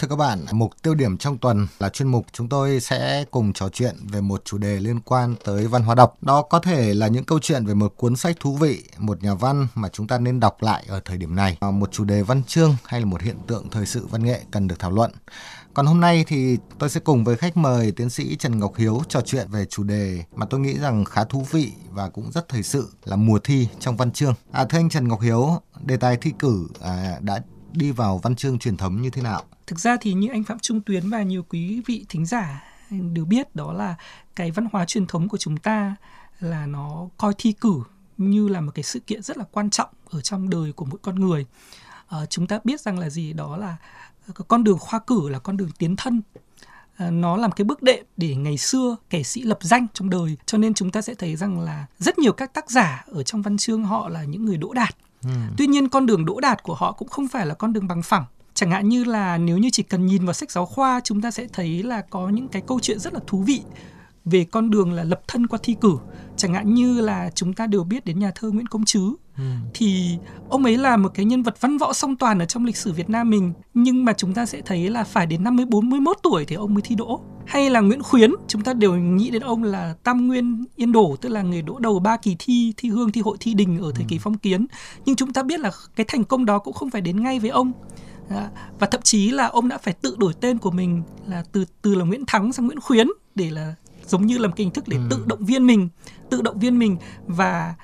Thưa 0.00 0.08
các 0.08 0.16
bạn, 0.16 0.44
mục 0.52 0.72
tiêu 0.82 0.94
điểm 0.94 1.16
trong 1.16 1.38
tuần 1.38 1.66
là 1.78 1.88
chuyên 1.88 2.08
mục 2.08 2.26
chúng 2.32 2.48
tôi 2.48 2.80
sẽ 2.80 3.24
cùng 3.30 3.52
trò 3.52 3.68
chuyện 3.68 3.96
về 4.12 4.20
một 4.20 4.42
chủ 4.44 4.58
đề 4.58 4.80
liên 4.80 5.00
quan 5.00 5.34
tới 5.44 5.66
văn 5.66 5.82
hóa 5.82 5.94
đọc. 5.94 6.16
Đó 6.20 6.42
có 6.42 6.58
thể 6.58 6.94
là 6.94 7.08
những 7.08 7.24
câu 7.24 7.38
chuyện 7.38 7.66
về 7.66 7.74
một 7.74 7.94
cuốn 7.96 8.16
sách 8.16 8.36
thú 8.40 8.56
vị, 8.56 8.82
một 8.98 9.22
nhà 9.22 9.34
văn 9.34 9.66
mà 9.74 9.88
chúng 9.88 10.06
ta 10.06 10.18
nên 10.18 10.40
đọc 10.40 10.62
lại 10.62 10.84
ở 10.88 11.00
thời 11.04 11.18
điểm 11.18 11.34
này, 11.34 11.56
à, 11.60 11.70
một 11.70 11.92
chủ 11.92 12.04
đề 12.04 12.22
văn 12.22 12.42
chương 12.46 12.76
hay 12.84 13.00
là 13.00 13.06
một 13.06 13.22
hiện 13.22 13.36
tượng 13.46 13.70
thời 13.70 13.86
sự 13.86 14.06
văn 14.06 14.24
nghệ 14.24 14.40
cần 14.50 14.68
được 14.68 14.78
thảo 14.78 14.90
luận. 14.90 15.10
Còn 15.74 15.86
hôm 15.86 16.00
nay 16.00 16.24
thì 16.26 16.56
tôi 16.78 16.90
sẽ 16.90 17.00
cùng 17.00 17.24
với 17.24 17.36
khách 17.36 17.56
mời 17.56 17.92
tiến 17.92 18.10
sĩ 18.10 18.36
Trần 18.36 18.58
Ngọc 18.58 18.76
Hiếu 18.76 19.02
trò 19.08 19.20
chuyện 19.20 19.48
về 19.50 19.64
chủ 19.64 19.82
đề 19.82 20.24
mà 20.34 20.46
tôi 20.46 20.60
nghĩ 20.60 20.78
rằng 20.78 21.04
khá 21.04 21.24
thú 21.24 21.46
vị 21.50 21.72
và 21.90 22.08
cũng 22.08 22.30
rất 22.32 22.48
thời 22.48 22.62
sự 22.62 22.88
là 23.04 23.16
mùa 23.16 23.38
thi 23.38 23.68
trong 23.80 23.96
văn 23.96 24.10
chương. 24.10 24.34
À, 24.52 24.64
thưa 24.64 24.78
anh 24.78 24.88
Trần 24.88 25.08
Ngọc 25.08 25.20
Hiếu, 25.20 25.60
đề 25.84 25.96
tài 25.96 26.16
thi 26.16 26.32
cử 26.38 26.68
à, 26.80 27.18
đã 27.20 27.42
đi 27.72 27.90
vào 27.90 28.18
văn 28.18 28.36
chương 28.36 28.58
truyền 28.58 28.76
thống 28.76 29.02
như 29.02 29.10
thế 29.10 29.22
nào? 29.22 29.42
Thực 29.70 29.78
ra 29.78 29.96
thì 30.00 30.12
như 30.12 30.28
anh 30.28 30.44
Phạm 30.44 30.58
Trung 30.58 30.80
Tuyến 30.80 31.10
và 31.10 31.22
nhiều 31.22 31.42
quý 31.48 31.82
vị 31.86 32.06
thính 32.08 32.26
giả 32.26 32.64
đều 32.90 33.24
biết 33.24 33.56
đó 33.56 33.72
là 33.72 33.94
cái 34.36 34.50
văn 34.50 34.66
hóa 34.72 34.84
truyền 34.84 35.06
thống 35.06 35.28
của 35.28 35.36
chúng 35.38 35.56
ta 35.56 35.96
là 36.40 36.66
nó 36.66 37.08
coi 37.16 37.34
thi 37.38 37.52
cử 37.52 37.74
như 38.16 38.48
là 38.48 38.60
một 38.60 38.72
cái 38.74 38.82
sự 38.82 39.00
kiện 39.00 39.22
rất 39.22 39.36
là 39.36 39.44
quan 39.52 39.70
trọng 39.70 39.88
ở 40.10 40.20
trong 40.20 40.50
đời 40.50 40.72
của 40.72 40.84
mỗi 40.84 40.98
con 41.02 41.14
người. 41.14 41.46
À, 42.08 42.26
chúng 42.26 42.46
ta 42.46 42.60
biết 42.64 42.80
rằng 42.80 42.98
là 42.98 43.10
gì 43.10 43.32
đó 43.32 43.56
là 43.56 43.76
con 44.48 44.64
đường 44.64 44.78
khoa 44.78 44.98
cử 44.98 45.28
là 45.28 45.38
con 45.38 45.56
đường 45.56 45.70
tiến 45.78 45.96
thân 45.96 46.22
à, 46.96 47.10
nó 47.10 47.36
làm 47.36 47.52
cái 47.52 47.64
bước 47.64 47.82
đệm 47.82 48.04
để 48.16 48.34
ngày 48.34 48.58
xưa 48.58 48.96
kẻ 49.10 49.22
sĩ 49.22 49.42
lập 49.42 49.58
danh 49.60 49.86
trong 49.94 50.10
đời 50.10 50.36
cho 50.46 50.58
nên 50.58 50.74
chúng 50.74 50.90
ta 50.90 51.02
sẽ 51.02 51.14
thấy 51.14 51.36
rằng 51.36 51.60
là 51.60 51.86
rất 51.98 52.18
nhiều 52.18 52.32
các 52.32 52.54
tác 52.54 52.70
giả 52.70 53.04
ở 53.06 53.22
trong 53.22 53.42
văn 53.42 53.56
chương 53.56 53.84
họ 53.84 54.08
là 54.08 54.24
những 54.24 54.44
người 54.44 54.56
đỗ 54.56 54.72
đạt 54.72 54.94
Ừ. 55.24 55.30
Tuy 55.56 55.66
nhiên 55.66 55.88
con 55.88 56.06
đường 56.06 56.24
đỗ 56.24 56.40
đạt 56.40 56.62
của 56.62 56.74
họ 56.74 56.92
cũng 56.92 57.08
không 57.08 57.28
phải 57.28 57.46
là 57.46 57.54
con 57.54 57.72
đường 57.72 57.88
bằng 57.88 58.02
phẳng. 58.02 58.24
Chẳng 58.60 58.70
hạn 58.70 58.88
như 58.88 59.04
là 59.04 59.38
nếu 59.38 59.58
như 59.58 59.70
chỉ 59.72 59.82
cần 59.82 60.06
nhìn 60.06 60.24
vào 60.24 60.32
sách 60.32 60.50
giáo 60.50 60.66
khoa 60.66 61.00
chúng 61.04 61.20
ta 61.20 61.30
sẽ 61.30 61.46
thấy 61.52 61.82
là 61.82 62.00
có 62.00 62.28
những 62.28 62.48
cái 62.48 62.62
câu 62.66 62.80
chuyện 62.80 62.98
rất 62.98 63.14
là 63.14 63.20
thú 63.26 63.42
vị 63.42 63.60
về 64.24 64.44
con 64.44 64.70
đường 64.70 64.92
là 64.92 65.04
lập 65.04 65.20
thân 65.28 65.46
qua 65.46 65.58
thi 65.62 65.76
cử. 65.80 65.96
Chẳng 66.36 66.54
hạn 66.54 66.74
như 66.74 67.00
là 67.00 67.30
chúng 67.34 67.52
ta 67.52 67.66
đều 67.66 67.84
biết 67.84 68.04
đến 68.04 68.18
nhà 68.18 68.32
thơ 68.34 68.50
Nguyễn 68.50 68.66
Công 68.66 68.84
Trứ 68.84 69.12
ừ. 69.36 69.42
thì 69.74 70.16
ông 70.48 70.64
ấy 70.64 70.78
là 70.78 70.96
một 70.96 71.08
cái 71.14 71.24
nhân 71.24 71.42
vật 71.42 71.60
văn 71.60 71.78
võ 71.78 71.92
song 71.92 72.16
toàn 72.16 72.38
ở 72.38 72.44
trong 72.44 72.64
lịch 72.64 72.76
sử 72.76 72.92
Việt 72.92 73.10
Nam 73.10 73.30
mình 73.30 73.52
nhưng 73.74 74.04
mà 74.04 74.12
chúng 74.12 74.34
ta 74.34 74.46
sẽ 74.46 74.60
thấy 74.60 74.90
là 74.90 75.04
phải 75.04 75.26
đến 75.26 75.44
năm 75.44 75.56
54 75.56 75.90
41 75.90 76.16
tuổi 76.22 76.44
thì 76.44 76.56
ông 76.56 76.74
mới 76.74 76.82
thi 76.82 76.94
đỗ. 76.94 77.20
Hay 77.46 77.70
là 77.70 77.80
Nguyễn 77.80 78.02
Khuyến 78.02 78.30
chúng 78.48 78.62
ta 78.62 78.72
đều 78.72 78.94
nghĩ 78.94 79.30
đến 79.30 79.42
ông 79.42 79.64
là 79.64 79.94
tam 80.02 80.26
nguyên 80.26 80.64
yên 80.76 80.92
đổ 80.92 81.16
tức 81.20 81.28
là 81.28 81.42
người 81.42 81.62
đỗ 81.62 81.78
đầu 81.78 81.98
ba 81.98 82.16
kỳ 82.16 82.36
thi 82.38 82.74
thi 82.76 82.88
hương 82.88 83.12
thi 83.12 83.20
hội 83.20 83.36
thi 83.40 83.54
đình 83.54 83.78
ở 83.78 83.92
thời 83.94 84.04
kỳ 84.08 84.16
ừ. 84.16 84.20
phong 84.22 84.38
kiến. 84.38 84.66
Nhưng 85.04 85.16
chúng 85.16 85.32
ta 85.32 85.42
biết 85.42 85.60
là 85.60 85.70
cái 85.96 86.06
thành 86.08 86.24
công 86.24 86.44
đó 86.44 86.58
cũng 86.58 86.74
không 86.74 86.90
phải 86.90 87.00
đến 87.00 87.22
ngay 87.22 87.38
với 87.38 87.50
ông 87.50 87.72
và 88.78 88.86
thậm 88.86 89.02
chí 89.02 89.30
là 89.30 89.46
ông 89.46 89.68
đã 89.68 89.78
phải 89.78 89.94
tự 89.94 90.16
đổi 90.18 90.34
tên 90.40 90.58
của 90.58 90.70
mình 90.70 91.02
là 91.26 91.44
từ 91.52 91.64
từ 91.82 91.94
là 91.94 92.04
Nguyễn 92.04 92.24
Thắng 92.26 92.52
sang 92.52 92.66
Nguyễn 92.66 92.80
Khuyến 92.80 93.08
để 93.34 93.50
là 93.50 93.74
giống 94.06 94.26
như 94.26 94.38
là 94.38 94.48
một 94.48 94.54
cái 94.56 94.64
hình 94.64 94.74
thức 94.74 94.88
để 94.88 94.96
ừ. 94.96 95.02
tự 95.10 95.24
động 95.26 95.44
viên 95.44 95.66
mình 95.66 95.88
tự 96.30 96.42
động 96.42 96.58
viên 96.58 96.78
mình 96.78 96.96
và 97.26 97.74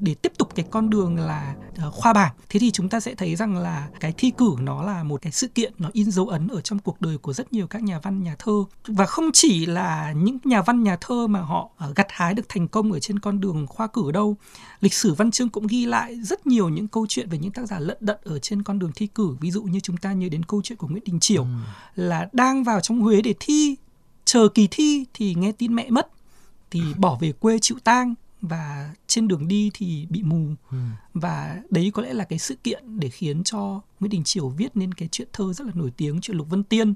để 0.00 0.14
tiếp 0.14 0.32
tục 0.38 0.54
cái 0.54 0.66
con 0.70 0.90
đường 0.90 1.16
là 1.16 1.54
à, 1.76 1.90
khoa 1.90 2.12
bảng. 2.12 2.34
Thế 2.48 2.60
thì 2.60 2.70
chúng 2.70 2.88
ta 2.88 3.00
sẽ 3.00 3.14
thấy 3.14 3.36
rằng 3.36 3.56
là 3.56 3.88
cái 4.00 4.12
thi 4.16 4.32
cử 4.38 4.54
nó 4.60 4.82
là 4.82 5.02
một 5.02 5.22
cái 5.22 5.32
sự 5.32 5.48
kiện 5.48 5.72
nó 5.78 5.90
in 5.92 6.10
dấu 6.10 6.28
ấn 6.28 6.48
ở 6.48 6.60
trong 6.60 6.78
cuộc 6.78 7.00
đời 7.00 7.18
của 7.18 7.32
rất 7.32 7.52
nhiều 7.52 7.66
các 7.66 7.82
nhà 7.82 7.98
văn 7.98 8.22
nhà 8.22 8.36
thơ. 8.38 8.52
Và 8.86 9.06
không 9.06 9.30
chỉ 9.32 9.66
là 9.66 10.12
những 10.12 10.38
nhà 10.44 10.62
văn 10.62 10.82
nhà 10.82 10.96
thơ 11.00 11.26
mà 11.26 11.40
họ 11.40 11.70
à, 11.78 11.86
gặt 11.96 12.06
hái 12.10 12.34
được 12.34 12.48
thành 12.48 12.68
công 12.68 12.92
ở 12.92 13.00
trên 13.00 13.18
con 13.18 13.40
đường 13.40 13.66
khoa 13.66 13.86
cử 13.86 14.12
đâu. 14.12 14.36
Lịch 14.80 14.94
sử 14.94 15.14
văn 15.14 15.30
chương 15.30 15.48
cũng 15.48 15.66
ghi 15.66 15.86
lại 15.86 16.20
rất 16.22 16.46
nhiều 16.46 16.68
những 16.68 16.88
câu 16.88 17.06
chuyện 17.08 17.28
về 17.28 17.38
những 17.38 17.52
tác 17.52 17.66
giả 17.66 17.78
lận 17.78 17.96
đận 18.00 18.18
ở 18.24 18.38
trên 18.38 18.62
con 18.62 18.78
đường 18.78 18.92
thi 18.94 19.06
cử. 19.06 19.36
Ví 19.40 19.50
dụ 19.50 19.62
như 19.62 19.80
chúng 19.80 19.96
ta 19.96 20.12
nhớ 20.12 20.28
đến 20.28 20.42
câu 20.42 20.62
chuyện 20.64 20.78
của 20.78 20.88
Nguyễn 20.88 21.04
Đình 21.06 21.20
Chiểu 21.20 21.42
ừ. 21.42 21.48
là 21.94 22.28
đang 22.32 22.64
vào 22.64 22.80
trong 22.80 23.00
Huế 23.00 23.22
để 23.22 23.34
thi 23.40 23.76
chờ 24.24 24.48
kỳ 24.48 24.68
thi 24.70 25.06
thì 25.14 25.34
nghe 25.34 25.52
tin 25.52 25.74
mẹ 25.74 25.90
mất 25.90 26.08
thì 26.70 26.82
bỏ 26.96 27.18
về 27.20 27.32
quê 27.32 27.58
chịu 27.58 27.78
tang 27.84 28.14
và 28.42 28.94
trên 29.06 29.28
đường 29.28 29.48
đi 29.48 29.70
thì 29.74 30.06
bị 30.10 30.22
mù 30.22 30.46
ừ. 30.70 30.76
và 31.14 31.60
đấy 31.70 31.90
có 31.94 32.02
lẽ 32.02 32.12
là 32.12 32.24
cái 32.24 32.38
sự 32.38 32.54
kiện 32.64 33.00
để 33.00 33.08
khiến 33.08 33.44
cho 33.44 33.80
Nguyễn 34.00 34.10
Đình 34.10 34.24
Chiểu 34.24 34.48
viết 34.48 34.76
nên 34.76 34.94
cái 34.94 35.08
chuyện 35.12 35.28
thơ 35.32 35.52
rất 35.52 35.66
là 35.66 35.72
nổi 35.74 35.92
tiếng 35.96 36.20
chuyện 36.20 36.36
Lục 36.36 36.50
Vân 36.50 36.64
Tiên 36.64 36.94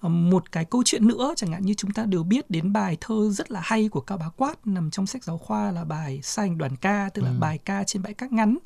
ờ, 0.00 0.08
một 0.08 0.52
cái 0.52 0.64
câu 0.64 0.82
chuyện 0.84 1.08
nữa 1.08 1.34
chẳng 1.36 1.52
hạn 1.52 1.62
như 1.62 1.74
chúng 1.74 1.90
ta 1.90 2.04
đều 2.04 2.22
biết 2.22 2.50
đến 2.50 2.72
bài 2.72 2.96
thơ 3.00 3.30
rất 3.30 3.50
là 3.50 3.60
hay 3.64 3.88
của 3.88 4.00
Cao 4.00 4.18
Bá 4.18 4.28
Quát 4.28 4.66
nằm 4.66 4.90
trong 4.90 5.06
sách 5.06 5.24
giáo 5.24 5.38
khoa 5.38 5.70
là 5.70 5.84
bài 5.84 6.20
Sanh 6.22 6.58
đoàn 6.58 6.76
ca 6.76 7.10
tức 7.14 7.22
là 7.22 7.30
ừ. 7.30 7.36
bài 7.40 7.58
ca 7.58 7.84
trên 7.84 8.02
bãi 8.02 8.14
cát 8.14 8.32
ngắn 8.32 8.58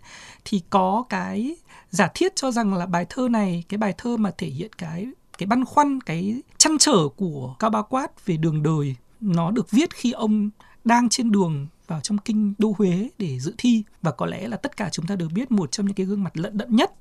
thì 0.45 0.63
có 0.71 1.05
cái 1.09 1.57
giả 1.91 2.09
thiết 2.15 2.37
cho 2.37 2.51
rằng 2.51 2.75
là 2.75 2.87
bài 2.87 3.07
thơ 3.09 3.29
này 3.29 3.65
cái 3.69 3.79
bài 3.79 3.95
thơ 3.99 4.17
mà 4.17 4.31
thể 4.39 4.47
hiện 4.47 4.71
cái 4.79 5.07
cái 5.39 5.47
băn 5.47 5.65
khoăn 5.65 6.01
cái 6.01 6.43
chăn 6.59 6.79
trở 6.79 7.09
của 7.17 7.57
Cao 7.59 7.71
Ba 7.71 7.83
Quát 7.83 8.27
về 8.27 8.37
đường 8.37 8.63
đời 8.63 8.97
nó 9.21 9.51
được 9.51 9.71
viết 9.71 9.95
khi 9.95 10.13
ông 10.13 10.51
đang 10.85 11.09
trên 11.09 11.33
đường 11.33 11.67
vào 11.87 12.01
trong 12.01 12.19
kinh 12.19 12.55
đô 12.59 12.75
Huế 12.79 13.09
để 13.19 13.41
dự 13.41 13.55
thi. 13.59 13.83
Và 14.03 14.11
có 14.11 14.27
lẽ 14.27 14.49
là 14.49 14.57
tất 14.57 14.77
cả 14.77 14.89
chúng 14.93 15.07
ta 15.07 15.17
đều 15.17 15.29
biết 15.29 15.51
một 15.51 15.73
trong 15.73 15.87
những 15.87 15.95
cái 15.95 16.07
gương 16.07 16.25
mặt 16.25 16.37
lận 16.37 16.57
đận 16.57 16.77
nhất 16.77 16.93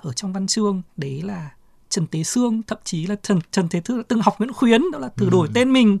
ở 0.00 0.12
trong 0.12 0.32
văn 0.32 0.46
chương 0.46 0.82
đấy 0.96 1.22
là 1.22 1.50
Trần 1.88 2.06
Tế 2.06 2.22
Sương 2.22 2.62
thậm 2.62 2.78
chí 2.84 3.06
là 3.06 3.16
Trần 3.22 3.38
Trần 3.50 3.68
Thế 3.68 3.80
Thư 3.80 4.02
từng 4.08 4.20
học 4.22 4.38
Nguyễn 4.38 4.52
Khuyến 4.52 4.82
đó 4.92 4.98
là 4.98 5.08
từ 5.16 5.30
đổi 5.30 5.46
ừ. 5.46 5.52
tên 5.54 5.72
mình 5.72 5.98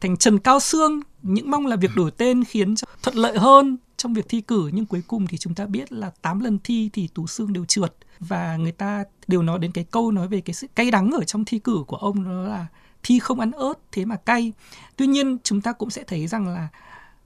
thành 0.00 0.16
Trần 0.16 0.38
Cao 0.38 0.60
Sương. 0.60 1.00
Những 1.22 1.50
mong 1.50 1.66
là 1.66 1.76
việc 1.76 1.90
đổi 1.96 2.10
tên 2.10 2.44
khiến 2.44 2.76
cho 2.76 2.86
thuận 3.02 3.16
lợi 3.16 3.38
hơn 3.38 3.76
trong 3.96 4.14
việc 4.14 4.28
thi 4.28 4.40
cử 4.40 4.70
nhưng 4.72 4.86
cuối 4.86 5.02
cùng 5.06 5.26
thì 5.26 5.38
chúng 5.38 5.54
ta 5.54 5.66
biết 5.66 5.92
là 5.92 6.10
8 6.22 6.40
lần 6.40 6.58
thi 6.64 6.90
thì 6.92 7.08
Tú 7.14 7.26
Sương 7.26 7.52
đều 7.52 7.64
trượt. 7.64 7.94
Và 8.20 8.56
người 8.56 8.72
ta 8.72 9.04
đều 9.26 9.42
nói 9.42 9.58
đến 9.58 9.72
cái 9.72 9.84
câu 9.84 10.10
nói 10.10 10.28
về 10.28 10.40
cái 10.40 10.54
sự 10.54 10.66
cay 10.74 10.90
đắng 10.90 11.10
ở 11.10 11.24
trong 11.24 11.44
thi 11.44 11.58
cử 11.58 11.84
của 11.86 11.96
ông 11.96 12.24
đó 12.24 12.30
là 12.30 12.66
thi 13.02 13.18
không 13.18 13.40
ăn 13.40 13.50
ớt 13.50 13.74
thế 13.92 14.04
mà 14.04 14.16
cay 14.16 14.52
tuy 14.96 15.06
nhiên 15.06 15.38
chúng 15.42 15.60
ta 15.60 15.72
cũng 15.72 15.90
sẽ 15.90 16.04
thấy 16.04 16.26
rằng 16.26 16.48
là 16.48 16.68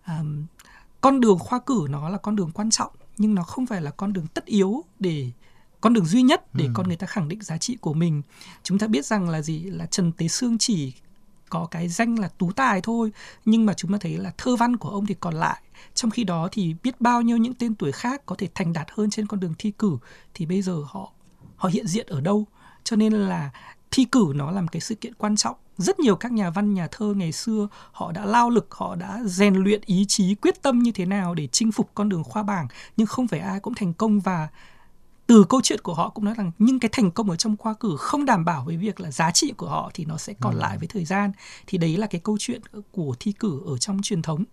um, 0.06 0.46
con 1.00 1.20
đường 1.20 1.38
khoa 1.38 1.58
cử 1.58 1.86
nó 1.90 2.08
là 2.08 2.18
con 2.18 2.36
đường 2.36 2.50
quan 2.54 2.70
trọng 2.70 2.92
nhưng 3.18 3.34
nó 3.34 3.42
không 3.42 3.66
phải 3.66 3.82
là 3.82 3.90
con 3.90 4.12
đường 4.12 4.26
tất 4.26 4.44
yếu 4.44 4.84
để 4.98 5.30
con 5.80 5.92
đường 5.92 6.06
duy 6.06 6.22
nhất 6.22 6.54
để 6.54 6.64
ừ. 6.64 6.70
con 6.74 6.86
người 6.86 6.96
ta 6.96 7.06
khẳng 7.06 7.28
định 7.28 7.42
giá 7.42 7.58
trị 7.58 7.76
của 7.80 7.94
mình. 7.94 8.22
Chúng 8.62 8.78
ta 8.78 8.86
biết 8.86 9.06
rằng 9.06 9.28
là 9.28 9.42
gì? 9.42 9.60
Là 9.60 9.86
trần 9.86 10.12
tế 10.12 10.28
sương 10.28 10.58
chỉ 10.58 10.92
có 11.48 11.66
cái 11.70 11.88
danh 11.88 12.18
là 12.18 12.28
tú 12.28 12.52
tài 12.52 12.80
thôi 12.80 13.12
nhưng 13.44 13.66
mà 13.66 13.74
chúng 13.74 13.92
ta 13.92 13.98
thấy 14.00 14.16
là 14.16 14.32
thơ 14.38 14.56
văn 14.56 14.76
của 14.76 14.90
ông 14.90 15.06
thì 15.06 15.14
còn 15.20 15.34
lại. 15.34 15.62
Trong 15.94 16.10
khi 16.10 16.24
đó 16.24 16.48
thì 16.52 16.74
biết 16.82 17.00
bao 17.00 17.22
nhiêu 17.22 17.36
những 17.36 17.54
tên 17.54 17.74
tuổi 17.74 17.92
khác 17.92 18.26
có 18.26 18.34
thể 18.38 18.48
thành 18.54 18.72
đạt 18.72 18.86
hơn 18.92 19.10
trên 19.10 19.26
con 19.26 19.40
đường 19.40 19.54
thi 19.58 19.72
cử 19.78 19.98
thì 20.34 20.46
bây 20.46 20.62
giờ 20.62 20.82
họ 20.86 21.12
họ 21.56 21.68
hiện 21.68 21.86
diện 21.86 22.06
ở 22.06 22.20
đâu? 22.20 22.46
Cho 22.84 22.96
nên 22.96 23.12
là 23.12 23.50
thi 23.90 24.04
cử 24.04 24.32
nó 24.34 24.50
là 24.50 24.60
một 24.60 24.68
cái 24.72 24.80
sự 24.80 24.94
kiện 24.94 25.14
quan 25.14 25.36
trọng 25.36 25.56
rất 25.78 26.00
nhiều 26.00 26.16
các 26.16 26.32
nhà 26.32 26.50
văn 26.50 26.74
nhà 26.74 26.88
thơ 26.90 27.14
ngày 27.16 27.32
xưa 27.32 27.68
họ 27.92 28.12
đã 28.12 28.24
lao 28.24 28.50
lực 28.50 28.66
họ 28.70 28.94
đã 28.94 29.20
rèn 29.24 29.54
luyện 29.54 29.80
ý 29.86 30.04
chí 30.08 30.34
quyết 30.34 30.62
tâm 30.62 30.78
như 30.78 30.92
thế 30.92 31.06
nào 31.06 31.34
để 31.34 31.46
chinh 31.46 31.72
phục 31.72 31.90
con 31.94 32.08
đường 32.08 32.24
khoa 32.24 32.42
bảng. 32.42 32.68
Nhưng 32.96 33.06
không 33.06 33.28
phải 33.28 33.40
ai 33.40 33.60
cũng 33.60 33.74
thành 33.74 33.92
công 33.92 34.20
và 34.20 34.48
từ 35.26 35.44
câu 35.48 35.60
chuyện 35.62 35.80
của 35.80 35.94
họ 35.94 36.08
cũng 36.08 36.24
nói 36.24 36.34
rằng 36.34 36.52
nhưng 36.58 36.80
cái 36.80 36.88
thành 36.92 37.10
công 37.10 37.30
ở 37.30 37.36
trong 37.36 37.56
khoa 37.56 37.74
cử 37.74 37.96
không 37.98 38.24
đảm 38.24 38.44
bảo 38.44 38.64
với 38.64 38.76
việc 38.76 39.00
là 39.00 39.10
giá 39.10 39.30
trị 39.30 39.52
của 39.56 39.68
họ 39.68 39.90
thì 39.94 40.04
nó 40.04 40.16
sẽ 40.16 40.34
còn 40.40 40.54
ừ. 40.54 40.60
lại 40.60 40.78
với 40.78 40.88
thời 40.88 41.04
gian. 41.04 41.32
Thì 41.66 41.78
đấy 41.78 41.96
là 41.96 42.06
cái 42.06 42.20
câu 42.24 42.36
chuyện 42.40 42.60
của 42.92 43.14
thi 43.20 43.32
cử 43.32 43.60
ở 43.66 43.78
trong 43.78 44.02
truyền 44.02 44.22
thống 44.22 44.44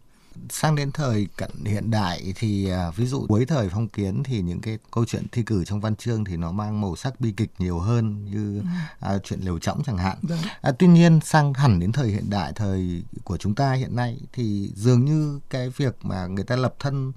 sang 0.50 0.76
đến 0.76 0.92
thời 0.92 1.28
cận 1.38 1.52
hiện 1.66 1.92
đại 1.92 2.34
thì 2.36 2.70
à, 2.70 2.92
ví 2.96 3.06
dụ 3.06 3.26
cuối 3.28 3.46
thời 3.46 3.70
phong 3.70 3.88
kiến 3.88 4.24
thì 4.24 4.42
những 4.42 4.62
cái 4.62 4.78
câu 4.92 5.06
chuyện 5.06 5.26
thi 5.32 5.44
cử 5.44 5.66
trong 5.66 5.82
văn 5.82 5.96
chương 5.96 6.26
thì 6.26 6.38
nó 6.38 6.52
mang 6.52 6.82
màu 6.82 6.96
sắc 6.96 7.20
bi 7.20 7.32
kịch 7.38 7.52
nhiều 7.60 7.80
hơn 7.80 8.26
như 8.26 8.60
ừ. 8.60 8.66
à, 9.00 9.18
chuyện 9.24 9.40
liều 9.40 9.60
trõng 9.60 9.84
chẳng 9.86 9.98
hạn 9.98 10.18
vâng. 10.22 10.40
à, 10.62 10.72
tuy 10.80 10.88
nhiên 10.88 11.20
sang 11.24 11.54
hẳn 11.54 11.80
đến 11.80 11.92
thời 11.92 12.08
hiện 12.08 12.30
đại 12.30 12.54
thời 12.56 13.04
của 13.24 13.38
chúng 13.38 13.56
ta 13.56 13.74
hiện 13.74 13.96
nay 13.96 14.20
thì 14.34 14.72
dường 14.76 15.06
như 15.06 15.40
cái 15.50 15.70
việc 15.70 15.98
mà 16.02 16.28
người 16.28 16.44
ta 16.44 16.56
lập 16.56 16.76
thân 16.80 17.14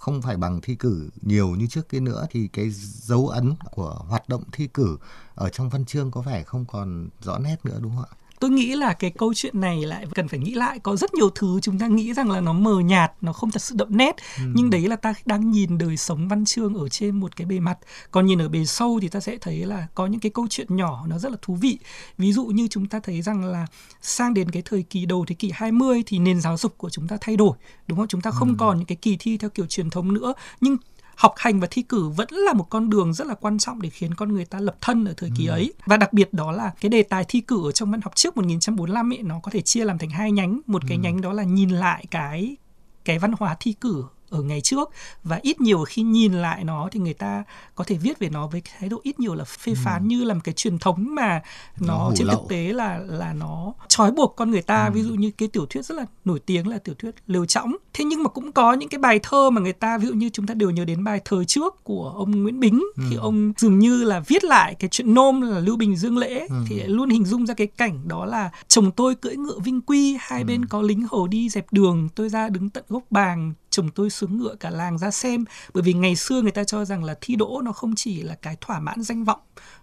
không 0.00 0.22
phải 0.22 0.36
bằng 0.36 0.60
thi 0.60 0.74
cử 0.74 1.10
nhiều 1.22 1.48
như 1.48 1.66
trước 1.66 1.88
kia 1.88 2.00
nữa 2.00 2.26
thì 2.30 2.48
cái 2.48 2.70
dấu 2.70 3.28
ấn 3.28 3.54
của 3.70 4.04
hoạt 4.08 4.28
động 4.28 4.42
thi 4.52 4.68
cử 4.74 4.98
ở 5.34 5.48
trong 5.48 5.68
văn 5.68 5.84
chương 5.84 6.10
có 6.10 6.20
vẻ 6.20 6.42
không 6.42 6.64
còn 6.64 7.08
rõ 7.20 7.38
nét 7.38 7.56
nữa 7.64 7.78
đúng 7.82 7.96
không 7.96 8.04
ạ? 8.10 8.14
Tôi 8.40 8.50
nghĩ 8.50 8.74
là 8.74 8.92
cái 8.92 9.10
câu 9.10 9.34
chuyện 9.34 9.60
này 9.60 9.80
lại 9.80 10.06
cần 10.14 10.28
phải 10.28 10.38
nghĩ 10.38 10.54
lại. 10.54 10.78
Có 10.78 10.96
rất 10.96 11.14
nhiều 11.14 11.30
thứ 11.30 11.60
chúng 11.62 11.78
ta 11.78 11.86
nghĩ 11.86 12.14
rằng 12.14 12.30
là 12.30 12.40
nó 12.40 12.52
mờ 12.52 12.80
nhạt 12.80 13.12
nó 13.20 13.32
không 13.32 13.50
thật 13.50 13.62
sự 13.62 13.74
đậm 13.78 13.96
nét. 13.96 14.16
Ừ. 14.36 14.44
nhưng 14.54 14.70
đấy 14.70 14.88
là 14.88 14.96
ta 14.96 15.14
đang 15.26 15.50
nhìn 15.50 15.78
đời 15.78 15.96
sống 15.96 16.28
văn 16.28 16.44
chương 16.44 16.74
ở 16.74 16.88
trên 16.88 17.20
một 17.20 17.36
cái 17.36 17.46
bề 17.46 17.60
mặt. 17.60 17.78
Còn 18.10 18.26
nhìn 18.26 18.42
ở 18.42 18.48
bề 18.48 18.64
sâu 18.64 18.98
thì 19.02 19.08
ta 19.08 19.20
sẽ 19.20 19.38
thấy 19.40 19.66
là 19.66 19.86
có 19.94 20.06
những 20.06 20.20
cái 20.20 20.30
câu 20.30 20.46
chuyện 20.50 20.76
nhỏ 20.76 21.04
nó 21.08 21.18
rất 21.18 21.32
là 21.32 21.38
thú 21.42 21.54
vị. 21.54 21.78
Ví 22.18 22.32
dụ 22.32 22.44
như 22.44 22.68
chúng 22.68 22.86
ta 22.86 23.00
thấy 23.00 23.22
rằng 23.22 23.44
là 23.44 23.66
sang 24.02 24.34
đến 24.34 24.50
cái 24.50 24.62
thời 24.64 24.82
kỳ 24.82 25.06
đầu 25.06 25.24
thế 25.28 25.34
kỷ 25.34 25.50
20 25.54 26.02
thì 26.06 26.18
nền 26.18 26.40
giáo 26.40 26.56
dục 26.56 26.78
của 26.78 26.90
chúng 26.90 27.08
ta 27.08 27.16
thay 27.20 27.36
đổi 27.36 27.56
đúng 27.86 27.98
không? 27.98 28.08
Chúng 28.08 28.20
ta 28.20 28.30
không 28.30 28.48
ừ. 28.48 28.54
còn 28.58 28.76
những 28.76 28.86
cái 28.86 28.96
kỳ 28.96 29.16
thi 29.20 29.36
theo 29.36 29.50
kiểu 29.50 29.66
truyền 29.66 29.90
thống 29.90 30.14
nữa. 30.14 30.34
Nhưng 30.60 30.76
học 31.18 31.34
hành 31.36 31.60
và 31.60 31.68
thi 31.70 31.82
cử 31.82 32.08
vẫn 32.08 32.28
là 32.30 32.52
một 32.52 32.66
con 32.70 32.90
đường 32.90 33.14
rất 33.14 33.26
là 33.26 33.34
quan 33.34 33.58
trọng 33.58 33.82
để 33.82 33.90
khiến 33.90 34.14
con 34.14 34.32
người 34.32 34.44
ta 34.44 34.60
lập 34.60 34.76
thân 34.80 35.04
ở 35.04 35.14
thời 35.16 35.30
kỳ 35.36 35.46
ừ. 35.46 35.50
ấy 35.50 35.72
và 35.86 35.96
đặc 35.96 36.12
biệt 36.12 36.34
đó 36.34 36.52
là 36.52 36.72
cái 36.80 36.88
đề 36.88 37.02
tài 37.02 37.24
thi 37.28 37.40
cử 37.40 37.68
ở 37.68 37.72
trong 37.72 37.90
văn 37.90 38.00
học 38.00 38.12
trước 38.16 38.36
1945 38.36 39.12
ấy 39.12 39.22
nó 39.22 39.40
có 39.42 39.50
thể 39.50 39.60
chia 39.60 39.84
làm 39.84 39.98
thành 39.98 40.10
hai 40.10 40.32
nhánh 40.32 40.60
một 40.66 40.82
cái 40.88 40.96
ừ. 40.96 41.02
nhánh 41.02 41.20
đó 41.20 41.32
là 41.32 41.42
nhìn 41.42 41.70
lại 41.70 42.04
cái 42.10 42.56
cái 43.04 43.18
văn 43.18 43.32
hóa 43.38 43.56
thi 43.60 43.74
cử 43.80 44.04
ở 44.30 44.42
ngày 44.42 44.60
trước 44.60 44.90
và 45.24 45.40
ít 45.42 45.60
nhiều 45.60 45.84
khi 45.84 46.02
nhìn 46.02 46.32
lại 46.32 46.64
nó 46.64 46.88
thì 46.92 47.00
người 47.00 47.14
ta 47.14 47.44
có 47.74 47.84
thể 47.84 47.96
viết 47.96 48.18
về 48.18 48.28
nó 48.28 48.46
với 48.46 48.62
thái 48.78 48.88
độ 48.88 49.00
ít 49.02 49.20
nhiều 49.20 49.34
là 49.34 49.44
phê 49.44 49.72
ừ. 49.72 49.78
phán 49.84 50.02
ừ. 50.02 50.06
như 50.06 50.24
là 50.24 50.34
một 50.34 50.40
cái 50.44 50.52
truyền 50.52 50.78
thống 50.78 51.14
mà 51.14 51.42
nó, 51.80 51.98
nó 51.98 52.12
trên 52.16 52.26
lậu. 52.26 52.36
thực 52.36 52.48
tế 52.48 52.72
là 52.72 52.98
là 52.98 53.32
nó 53.32 53.72
trói 53.88 54.10
buộc 54.10 54.36
con 54.36 54.50
người 54.50 54.62
ta 54.62 54.86
ừ. 54.86 54.90
ví 54.94 55.02
dụ 55.02 55.14
như 55.14 55.30
cái 55.30 55.48
tiểu 55.48 55.66
thuyết 55.66 55.84
rất 55.84 55.94
là 55.94 56.06
nổi 56.24 56.40
tiếng 56.46 56.68
là 56.68 56.78
tiểu 56.78 56.94
thuyết 56.98 57.14
liều 57.26 57.46
trõng 57.46 57.76
thế 57.92 58.04
nhưng 58.04 58.22
mà 58.22 58.28
cũng 58.28 58.52
có 58.52 58.72
những 58.72 58.88
cái 58.88 58.98
bài 58.98 59.20
thơ 59.22 59.50
mà 59.50 59.60
người 59.60 59.72
ta 59.72 59.98
ví 59.98 60.06
dụ 60.06 60.14
như 60.14 60.30
chúng 60.32 60.46
ta 60.46 60.54
đều 60.54 60.70
nhớ 60.70 60.84
đến 60.84 61.04
bài 61.04 61.20
thời 61.24 61.44
trước 61.44 61.84
của 61.84 62.12
ông 62.16 62.42
Nguyễn 62.42 62.60
Bính 62.60 62.82
ừ. 62.96 63.02
thì 63.10 63.16
ông 63.16 63.52
dường 63.56 63.78
như 63.78 64.04
là 64.04 64.20
viết 64.20 64.44
lại 64.44 64.74
cái 64.74 64.88
chuyện 64.88 65.14
nôm 65.14 65.40
là 65.40 65.58
Lưu 65.58 65.76
Bình 65.76 65.96
Dương 65.96 66.18
Lễ 66.18 66.46
ừ. 66.48 66.56
thì 66.68 66.82
luôn 66.82 67.10
hình 67.10 67.24
dung 67.24 67.46
ra 67.46 67.54
cái 67.54 67.66
cảnh 67.66 68.08
đó 68.08 68.24
là 68.24 68.50
chồng 68.68 68.90
tôi 68.90 69.14
cưỡi 69.14 69.36
ngựa 69.36 69.58
vinh 69.58 69.80
quy 69.80 70.16
hai 70.20 70.40
ừ. 70.40 70.46
bên 70.46 70.64
có 70.64 70.82
lính 70.82 71.06
hầu 71.10 71.26
đi 71.26 71.48
dẹp 71.48 71.72
đường 71.72 72.08
tôi 72.14 72.28
ra 72.28 72.48
đứng 72.48 72.70
tận 72.70 72.84
gốc 72.88 73.02
bàng 73.10 73.52
chồng 73.70 73.88
tôi 73.94 74.10
xuống 74.10 74.38
ngựa 74.38 74.54
cả 74.54 74.70
làng 74.70 74.98
ra 74.98 75.10
xem 75.10 75.44
bởi 75.74 75.82
vì 75.82 75.92
ngày 75.92 76.16
xưa 76.16 76.42
người 76.42 76.50
ta 76.50 76.64
cho 76.64 76.84
rằng 76.84 77.04
là 77.04 77.14
thi 77.20 77.36
đỗ 77.36 77.60
nó 77.64 77.72
không 77.72 77.94
chỉ 77.94 78.22
là 78.22 78.34
cái 78.34 78.56
thỏa 78.60 78.80
mãn 78.80 79.02
danh 79.02 79.24
vọng 79.24 79.40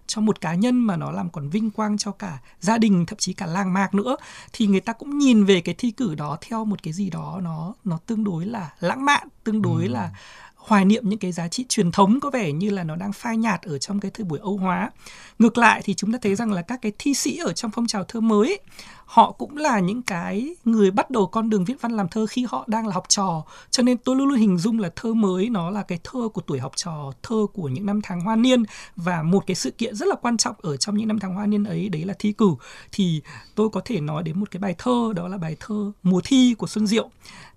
cho 0.07 0.21
một 0.21 0.41
cá 0.41 0.55
nhân 0.55 0.79
mà 0.79 0.97
nó 0.97 1.11
làm 1.11 1.29
còn 1.29 1.49
vinh 1.49 1.71
quang 1.71 1.97
cho 1.97 2.11
cả 2.11 2.39
gia 2.59 2.77
đình 2.77 3.05
thậm 3.05 3.17
chí 3.17 3.33
cả 3.33 3.45
làng 3.45 3.73
mạc 3.73 3.93
nữa 3.93 4.15
thì 4.53 4.67
người 4.67 4.79
ta 4.79 4.93
cũng 4.93 5.17
nhìn 5.17 5.45
về 5.45 5.61
cái 5.61 5.75
thi 5.77 5.91
cử 5.91 6.15
đó 6.15 6.37
theo 6.41 6.65
một 6.65 6.83
cái 6.83 6.93
gì 6.93 7.09
đó 7.09 7.39
nó 7.43 7.73
nó 7.83 7.97
tương 8.05 8.23
đối 8.23 8.45
là 8.45 8.73
lãng 8.79 9.05
mạn 9.05 9.27
tương 9.43 9.61
đối 9.61 9.83
ừ. 9.83 9.89
là 9.89 10.11
hoài 10.65 10.85
niệm 10.85 11.09
những 11.09 11.19
cái 11.19 11.31
giá 11.31 11.47
trị 11.47 11.65
truyền 11.69 11.91
thống 11.91 12.19
có 12.19 12.29
vẻ 12.29 12.51
như 12.51 12.69
là 12.69 12.83
nó 12.83 12.95
đang 12.95 13.13
phai 13.13 13.37
nhạt 13.37 13.61
ở 13.61 13.77
trong 13.77 13.99
cái 13.99 14.11
thời 14.11 14.25
buổi 14.25 14.39
Âu 14.39 14.57
hóa. 14.57 14.91
Ngược 15.39 15.57
lại 15.57 15.81
thì 15.83 15.93
chúng 15.93 16.11
ta 16.11 16.17
thấy 16.21 16.35
rằng 16.35 16.51
là 16.51 16.61
các 16.61 16.79
cái 16.81 16.91
thi 16.99 17.13
sĩ 17.13 17.37
ở 17.37 17.53
trong 17.53 17.71
phong 17.71 17.87
trào 17.87 18.03
thơ 18.03 18.19
mới 18.19 18.47
ấy, 18.47 18.59
họ 19.05 19.31
cũng 19.31 19.57
là 19.57 19.79
những 19.79 20.01
cái 20.01 20.55
người 20.65 20.91
bắt 20.91 21.09
đầu 21.11 21.27
con 21.27 21.49
đường 21.49 21.65
viết 21.65 21.81
văn 21.81 21.91
làm 21.91 22.07
thơ 22.07 22.25
khi 22.25 22.45
họ 22.49 22.63
đang 22.67 22.87
là 22.87 22.93
học 22.93 23.05
trò. 23.09 23.43
Cho 23.71 23.83
nên 23.83 23.97
tôi 23.97 24.15
luôn 24.15 24.27
luôn 24.27 24.37
hình 24.37 24.57
dung 24.57 24.79
là 24.79 24.89
thơ 24.95 25.13
mới 25.13 25.49
nó 25.49 25.69
là 25.69 25.83
cái 25.83 25.99
thơ 26.03 26.29
của 26.33 26.41
tuổi 26.41 26.59
học 26.59 26.71
trò 26.75 27.11
thơ 27.23 27.35
của 27.53 27.67
những 27.67 27.85
năm 27.85 28.01
tháng 28.03 28.21
hoa 28.21 28.35
niên. 28.35 28.63
Và 28.95 29.23
một 29.23 29.43
cái 29.47 29.55
sự 29.55 29.71
kiện 29.71 29.95
rất 29.95 30.07
là 30.07 30.15
quan 30.21 30.37
trọng 30.37 30.55
ở 30.61 30.77
trong 30.77 30.97
những 30.97 31.07
năm 31.07 31.19
tháng 31.19 31.35
hoa 31.35 31.45
niên 31.45 31.63
ấy 31.63 31.89
đấy 31.89 32.05
là 32.05 32.13
thi 32.19 32.31
cử. 32.31 32.55
Thì 32.91 33.21
tôi 33.55 33.69
có 33.69 33.81
thể 33.85 34.01
nói 34.01 34.23
đến 34.23 34.39
một 34.39 34.51
cái 34.51 34.59
bài 34.59 34.75
thơ 34.77 35.13
đó 35.15 35.27
là 35.27 35.37
bài 35.37 35.55
thơ 35.59 35.91
mùa 36.03 36.21
thi 36.23 36.55
của 36.57 36.67
xuân 36.67 36.87
diệu. 36.87 37.09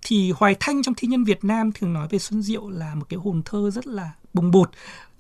Thì 0.03 0.33
hoài 0.37 0.57
thanh 0.61 0.83
trong 0.83 0.95
thi 0.95 1.09
nhân 1.09 1.25
việt 1.25 1.45
nam 1.45 1.73
thường 1.73 1.93
nói 1.93 2.09
về 2.11 2.19
xuân 2.19 2.43
diệu 2.43 2.71
là 2.71 2.95
một 2.95 3.07
cái 3.09 3.19
hồn 3.19 3.43
thơ 3.45 3.71
rất 3.71 3.87
là 3.87 4.11
bùng 4.35 4.51
bột. 4.51 4.71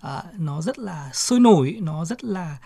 À, 0.00 0.22
nó 0.38 0.62
rất 0.62 0.78
là 0.78 1.10
sôi 1.12 1.40
nổi 1.40 1.76
nó 1.82 2.04
rất 2.04 2.24
là 2.24 2.56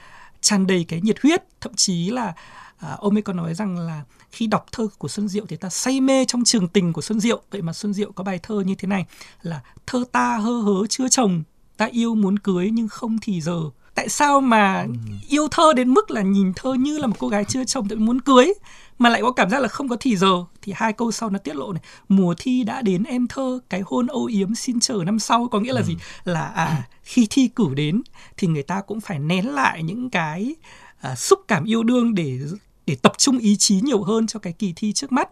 tràn 0.42 0.66
đầy 0.66 0.84
cái 0.88 1.00
nhiệt 1.00 1.20
huyết 1.22 1.42
thậm 1.60 1.74
chí 1.74 2.10
là 2.10 2.32
à, 2.78 2.96
ông 2.98 3.16
ấy 3.16 3.22
còn 3.22 3.36
nói 3.36 3.54
rằng 3.54 3.78
là 3.78 4.02
khi 4.30 4.46
đọc 4.46 4.66
thơ 4.72 4.88
của 4.98 5.08
Xuân 5.08 5.28
Diệu 5.28 5.46
thì 5.46 5.56
ta 5.56 5.68
say 5.68 6.00
mê 6.00 6.24
trong 6.24 6.44
trường 6.44 6.68
tình 6.68 6.92
của 6.92 7.02
Xuân 7.02 7.20
Diệu. 7.20 7.42
Vậy 7.50 7.62
mà 7.62 7.72
Xuân 7.72 7.94
Diệu 7.94 8.12
có 8.12 8.24
bài 8.24 8.40
thơ 8.42 8.62
như 8.66 8.74
thế 8.74 8.88
này 8.88 9.06
là 9.42 9.60
thơ 9.86 10.04
ta 10.12 10.36
hơ 10.36 10.60
hớ 10.60 10.86
chưa 10.88 11.08
chồng 11.08 11.42
ta 11.76 11.88
yêu 11.92 12.14
muốn 12.14 12.38
cưới 12.38 12.70
nhưng 12.72 12.88
không 12.88 13.18
thì 13.22 13.40
giờ 13.40 13.60
tại 13.94 14.08
sao 14.08 14.40
mà 14.40 14.82
ừ. 14.82 14.92
yêu 15.28 15.48
thơ 15.48 15.72
đến 15.72 15.88
mức 15.88 16.10
là 16.10 16.22
nhìn 16.22 16.52
thơ 16.56 16.74
như 16.74 16.98
là 16.98 17.06
một 17.06 17.16
cô 17.18 17.28
gái 17.28 17.44
chưa 17.44 17.64
chồng 17.64 17.88
tại 17.88 17.98
muốn 17.98 18.20
cưới 18.20 18.52
mà 18.98 19.08
lại 19.08 19.22
có 19.22 19.32
cảm 19.32 19.50
giác 19.50 19.60
là 19.60 19.68
không 19.68 19.88
có 19.88 19.96
thì 20.00 20.16
giờ 20.16 20.44
thì 20.62 20.72
hai 20.76 20.92
câu 20.92 21.12
sau 21.12 21.30
nó 21.30 21.38
tiết 21.38 21.56
lộ 21.56 21.72
này 21.72 21.82
mùa 22.08 22.34
thi 22.38 22.64
đã 22.64 22.82
đến 22.82 23.02
em 23.02 23.26
thơ 23.28 23.58
cái 23.70 23.82
hôn 23.86 24.06
âu 24.06 24.24
yếm 24.24 24.54
xin 24.54 24.80
chờ 24.80 24.98
năm 25.06 25.18
sau 25.18 25.48
có 25.48 25.60
nghĩa 25.60 25.72
là 25.72 25.80
ừ. 25.80 25.84
gì 25.84 25.96
là 26.24 26.46
à 26.46 26.88
khi 27.02 27.26
thi 27.30 27.48
cử 27.48 27.66
đến 27.74 28.02
thì 28.36 28.48
người 28.48 28.62
ta 28.62 28.80
cũng 28.80 29.00
phải 29.00 29.18
nén 29.18 29.46
lại 29.46 29.82
những 29.82 30.10
cái 30.10 30.54
à, 31.00 31.14
xúc 31.14 31.40
cảm 31.48 31.64
yêu 31.64 31.82
đương 31.82 32.14
để 32.14 32.38
để 32.86 32.96
tập 33.02 33.12
trung 33.18 33.38
ý 33.38 33.56
chí 33.56 33.80
nhiều 33.82 34.02
hơn 34.02 34.26
cho 34.26 34.40
cái 34.40 34.52
kỳ 34.52 34.72
thi 34.76 34.92
trước 34.92 35.12
mắt. 35.12 35.28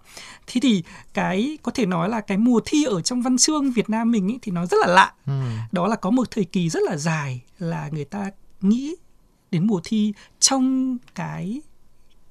Thế 0.47 0.61
thì 0.61 0.83
cái 1.15 1.59
có 1.63 1.73
thể 1.73 1.87
nói 1.87 2.09
là 2.09 2.21
cái 2.21 2.39
mùa 2.39 2.61
thi 2.65 2.85
ở 2.85 3.03
trong 3.03 3.23
văn 3.23 3.37
chương 3.37 3.73
Việt 3.73 3.91
Nam 3.91 4.11
mình 4.11 4.29
ý, 4.29 4.39
thì 4.43 4.53
nó 4.53 4.67
rất 4.67 4.77
là 4.81 4.87
lạ. 4.87 5.13
Ừ. 5.27 5.33
Đó 5.73 5.87
là 5.87 5.97
có 5.97 6.11
một 6.11 6.31
thời 6.31 6.45
kỳ 6.45 6.69
rất 6.69 6.83
là 6.83 6.97
dài 6.97 7.41
là 7.59 7.89
người 7.93 8.05
ta 8.05 8.31
nghĩ 8.61 8.95
đến 9.51 9.67
mùa 9.67 9.81
thi 9.85 10.13
trong 10.41 10.97
cái 11.15 11.61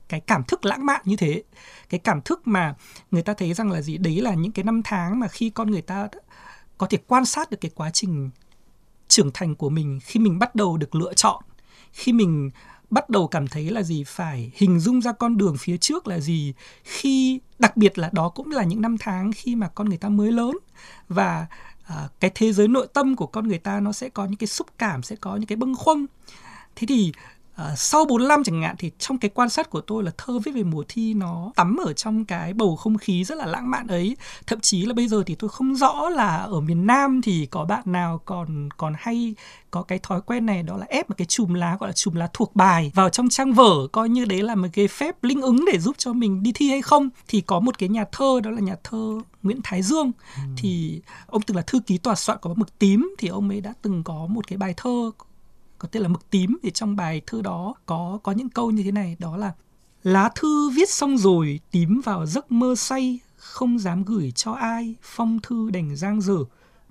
cái 0.10 0.20
cảm 0.20 0.44
thức 0.44 0.66
lãng 0.66 0.86
mạn 0.86 1.02
như 1.06 1.16
thế. 1.16 1.44
Cái 1.90 2.00
cảm 2.00 2.22
thức 2.22 2.48
mà 2.48 2.76
người 3.12 3.22
ta 3.22 3.34
thấy 3.34 3.54
rằng 3.54 3.72
là 3.72 3.82
gì? 3.82 3.98
Đấy 3.98 4.22
là 4.22 4.34
những 4.34 4.52
cái 4.52 4.66
năm 4.66 4.82
tháng 4.84 5.20
mà 5.20 5.28
khi 5.28 5.50
con 5.50 5.72
người 5.72 5.82
ta 5.82 6.08
có 6.78 6.88
thể 6.88 6.98
quan 7.08 7.26
sát 7.26 7.50
được 7.50 7.58
cái 7.62 7.72
quá 7.76 7.90
trình 7.94 8.30
trưởng 9.08 9.32
thành 9.34 9.56
của 9.56 9.70
mình 9.70 10.00
khi 10.04 10.20
mình 10.20 10.40
bắt 10.40 10.56
đầu 10.56 10.78
được 10.78 10.96
lựa 10.96 11.14
chọn 11.14 11.44
khi 11.92 12.14
mình 12.14 12.50
bắt 12.90 13.10
đầu 13.10 13.28
cảm 13.28 13.48
thấy 13.48 13.70
là 13.70 13.84
gì? 13.84 14.04
Phải 14.04 14.52
hình 14.56 14.80
dung 14.80 15.02
ra 15.02 15.12
con 15.12 15.38
đường 15.38 15.58
phía 15.60 15.78
trước 15.78 16.08
là 16.08 16.20
gì? 16.20 16.54
Khi 16.84 17.40
đặc 17.60 17.78
biệt 17.78 17.98
là 17.98 18.10
đó 18.14 18.30
cũng 18.30 18.52
là 18.52 18.64
những 18.64 18.82
năm 18.82 18.98
tháng 18.98 19.32
khi 19.32 19.56
mà 19.56 19.68
con 19.68 19.90
người 19.90 19.98
ta 19.98 20.10
mới 20.10 20.32
lớn 20.32 20.58
và 21.08 21.48
à, 21.84 22.10
cái 22.20 22.32
thế 22.36 22.54
giới 22.54 22.68
nội 22.68 22.88
tâm 22.94 23.16
của 23.16 23.28
con 23.28 23.48
người 23.48 23.58
ta 23.58 23.80
nó 23.80 23.92
sẽ 23.92 24.10
có 24.10 24.26
những 24.26 24.36
cái 24.36 24.48
xúc 24.48 24.68
cảm 24.78 25.04
sẽ 25.04 25.16
có 25.16 25.36
những 25.36 25.46
cái 25.46 25.56
bâng 25.56 25.76
khuâng. 25.76 26.06
Thế 26.76 26.88
thì 26.88 27.12
Uh, 27.60 27.80
sau 27.80 28.06
45 28.06 28.44
chẳng 28.44 28.62
hạn 28.62 28.76
thì 28.80 28.92
trong 29.00 29.18
cái 29.18 29.30
quan 29.34 29.50
sát 29.50 29.70
của 29.70 29.82
tôi 29.82 30.04
là 30.04 30.12
thơ 30.18 30.40
viết 30.40 30.52
về 30.52 30.64
mùa 30.64 30.84
thi 30.88 31.14
nó 31.14 31.52
tắm 31.56 31.78
ở 31.86 31.94
trong 31.94 32.26
cái 32.26 32.54
bầu 32.54 32.76
không 32.76 32.98
khí 32.98 33.24
rất 33.24 33.38
là 33.38 33.46
lãng 33.46 33.72
mạn 33.72 33.88
ấy. 33.88 34.18
Thậm 34.48 34.60
chí 34.60 34.86
là 34.86 34.94
bây 34.94 35.08
giờ 35.08 35.24
thì 35.26 35.36
tôi 35.36 35.50
không 35.50 35.76
rõ 35.76 36.10
là 36.10 36.38
ở 36.38 36.62
miền 36.62 36.86
Nam 36.86 37.22
thì 37.22 37.46
có 37.46 37.66
bạn 37.66 37.82
nào 37.86 38.22
còn 38.26 38.70
còn 38.78 38.94
hay 38.98 39.36
có 39.72 39.82
cái 39.82 40.00
thói 40.04 40.22
quen 40.22 40.46
này 40.46 40.64
đó 40.64 40.78
là 40.78 40.86
ép 40.90 41.10
một 41.10 41.16
cái 41.18 41.26
chùm 41.26 41.54
lá 41.54 41.78
gọi 41.80 41.90
là 41.90 41.94
chùm 41.94 42.16
lá 42.16 42.30
thuộc 42.34 42.56
bài 42.56 42.92
vào 42.96 43.10
trong 43.10 43.30
trang 43.30 43.54
vở 43.54 43.88
coi 43.92 44.10
như 44.10 44.26
đấy 44.26 44.44
là 44.44 44.56
một 44.56 44.68
cái 44.74 44.88
phép 44.88 45.24
linh 45.24 45.42
ứng 45.42 45.66
để 45.72 45.80
giúp 45.80 45.96
cho 45.98 46.14
mình 46.14 46.44
đi 46.44 46.52
thi 46.56 46.70
hay 46.70 46.82
không. 46.82 47.10
Thì 47.28 47.42
có 47.42 47.60
một 47.60 47.78
cái 47.78 47.90
nhà 47.90 48.06
thơ 48.12 48.40
đó 48.44 48.52
là 48.52 48.60
nhà 48.60 48.76
thơ 48.84 49.20
Nguyễn 49.44 49.60
Thái 49.64 49.82
Dương. 49.82 50.12
Ừ. 50.36 50.42
thì 50.58 51.02
ông 51.28 51.42
từng 51.42 51.58
là 51.58 51.64
thư 51.68 51.80
ký 51.80 51.98
tòa 51.98 52.16
soạn 52.16 52.38
có 52.42 52.54
mực 52.54 52.80
tím 52.80 53.16
thì 53.18 53.28
ông 53.28 53.50
ấy 53.50 53.62
đã 53.62 53.74
từng 53.82 54.04
có 54.04 54.26
một 54.30 54.48
cái 54.48 54.58
bài 54.58 54.74
thơ 54.78 55.12
có 55.80 55.88
tên 55.92 56.04
là 56.04 56.10
mực 56.10 56.30
tím. 56.30 56.58
Thì 56.64 56.72
trong 56.72 56.96
bài 56.96 57.22
thư 57.28 57.42
đó 57.42 57.74
có 57.86 58.20
có 58.24 58.32
những 58.32 58.50
câu 58.50 58.72
như 58.72 58.84
thế 58.84 58.92
này. 58.92 59.16
Đó 59.20 59.38
là, 59.38 59.54
lá 60.04 60.30
thư 60.36 60.70
viết 60.70 60.90
xong 60.90 61.18
rồi, 61.18 61.60
tím 61.72 62.02
vào 62.02 62.26
giấc 62.26 62.52
mơ 62.52 62.76
say, 62.78 63.20
không 63.38 63.80
dám 63.80 64.04
gửi 64.04 64.32
cho 64.32 64.52
ai. 64.52 64.96
Phong 65.02 65.40
thư 65.44 65.70
đành 65.70 65.96
giang 65.96 66.22
dở, 66.22 66.38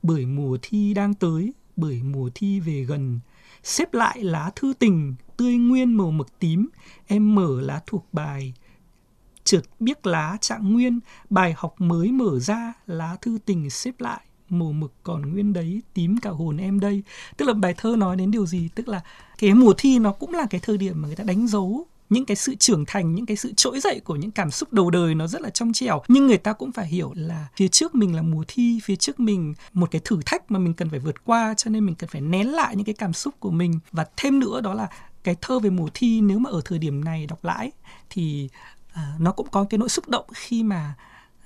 bởi 0.03 0.27
mùa 0.27 0.59
thi 0.63 0.95
đang 0.95 1.15
tới, 1.15 1.53
bởi 1.77 2.03
mùa 2.03 2.31
thi 2.35 2.61
về 2.61 2.85
gần. 2.85 3.21
Xếp 3.63 3.95
lại 3.95 4.25
lá 4.25 4.51
thư 4.57 4.73
tình, 4.79 5.15
tươi 5.37 5.57
nguyên 5.57 5.97
màu 5.97 6.11
mực 6.11 6.39
tím. 6.39 6.69
Em 7.07 7.35
mở 7.35 7.61
lá 7.61 7.83
thuộc 7.87 8.07
bài 8.13 8.55
trượt 9.49 9.65
biếc 9.81 10.07
lá 10.07 10.37
trạng 10.41 10.73
nguyên. 10.73 11.01
Bài 11.31 11.55
học 11.57 11.75
mới 11.81 12.13
mở 12.13 12.39
ra, 12.39 12.73
lá 12.87 13.17
thư 13.23 13.39
tình 13.45 13.71
xếp 13.71 14.01
lại 14.01 14.21
màu 14.51 14.73
mực 14.73 14.93
còn 15.03 15.33
nguyên 15.33 15.53
đấy 15.53 15.83
tím 15.95 16.19
cả 16.19 16.31
hồn 16.31 16.57
em 16.57 16.81
đây. 16.81 17.03
Tức 17.37 17.47
là 17.47 17.55
bài 17.55 17.75
thơ 17.77 17.95
nói 17.99 18.17
đến 18.17 18.31
điều 18.31 18.47
gì? 18.47 18.69
Tức 18.75 18.89
là 18.89 19.01
cái 19.39 19.55
mùa 19.55 19.75
thi 19.79 19.99
nó 19.99 20.13
cũng 20.13 20.35
là 20.35 20.47
cái 20.51 20.61
thời 20.61 20.77
điểm 20.77 21.03
mà 21.03 21.07
người 21.07 21.17
ta 21.17 21.25
đánh 21.25 21.47
dấu 21.47 21.87
những 22.11 22.25
cái 22.25 22.37
sự 22.37 22.55
trưởng 22.55 22.85
thành 22.87 23.15
những 23.15 23.27
cái 23.27 23.37
sự 23.37 23.53
trỗi 23.57 23.81
dậy 23.81 24.01
của 24.05 24.17
những 24.17 24.31
cảm 24.31 24.51
xúc 24.51 24.73
đầu 24.73 24.91
đời 24.91 25.15
nó 25.15 25.27
rất 25.27 25.41
là 25.41 25.51
trong 25.51 25.73
trẻo. 25.73 26.03
Nhưng 26.09 26.27
người 26.27 26.39
ta 26.39 26.53
cũng 26.53 26.73
phải 26.73 26.87
hiểu 26.87 27.13
là 27.15 27.47
phía 27.57 27.69
trước 27.69 27.95
mình 27.95 28.17
là 28.17 28.23
mùa 28.23 28.45
thi 28.49 28.81
phía 28.85 28.97
trước 28.97 29.21
mình 29.21 29.55
một 29.73 29.91
cái 29.91 30.01
thử 30.05 30.21
thách 30.27 30.51
mà 30.51 30.59
mình 30.59 30.75
cần 30.75 30.91
phải 30.91 30.99
vượt 30.99 31.25
qua 31.25 31.55
cho 31.57 31.71
nên 31.71 31.87
mình 31.87 31.95
cần 31.95 32.11
phải 32.11 32.21
nén 32.21 32.49
lại 32.49 32.77
những 32.77 32.85
cái 32.85 32.95
cảm 32.95 33.13
xúc 33.13 33.35
của 33.41 33.51
mình. 33.51 33.79
Và 33.93 34.07
thêm 34.17 34.41
nữa 34.41 34.61
đó 34.61 34.75
là 34.75 34.89
cái 35.25 35.37
thơ 35.41 35.59
về 35.59 35.71
mùa 35.71 35.89
thi 35.95 36.21
nếu 36.21 36.39
mà 36.39 36.51
ở 36.51 36.61
thời 36.65 36.79
điểm 36.79 37.05
này 37.05 37.27
đọc 37.27 37.45
lại 37.45 37.73
thì 38.11 38.49
uh, 38.93 39.21
nó 39.21 39.33
cũng 39.33 39.49
có 39.51 39.65
cái 39.71 39.79
nỗi 39.79 39.89
xúc 39.89 40.09
động 40.09 40.27
khi 40.35 40.63
mà 40.63 40.95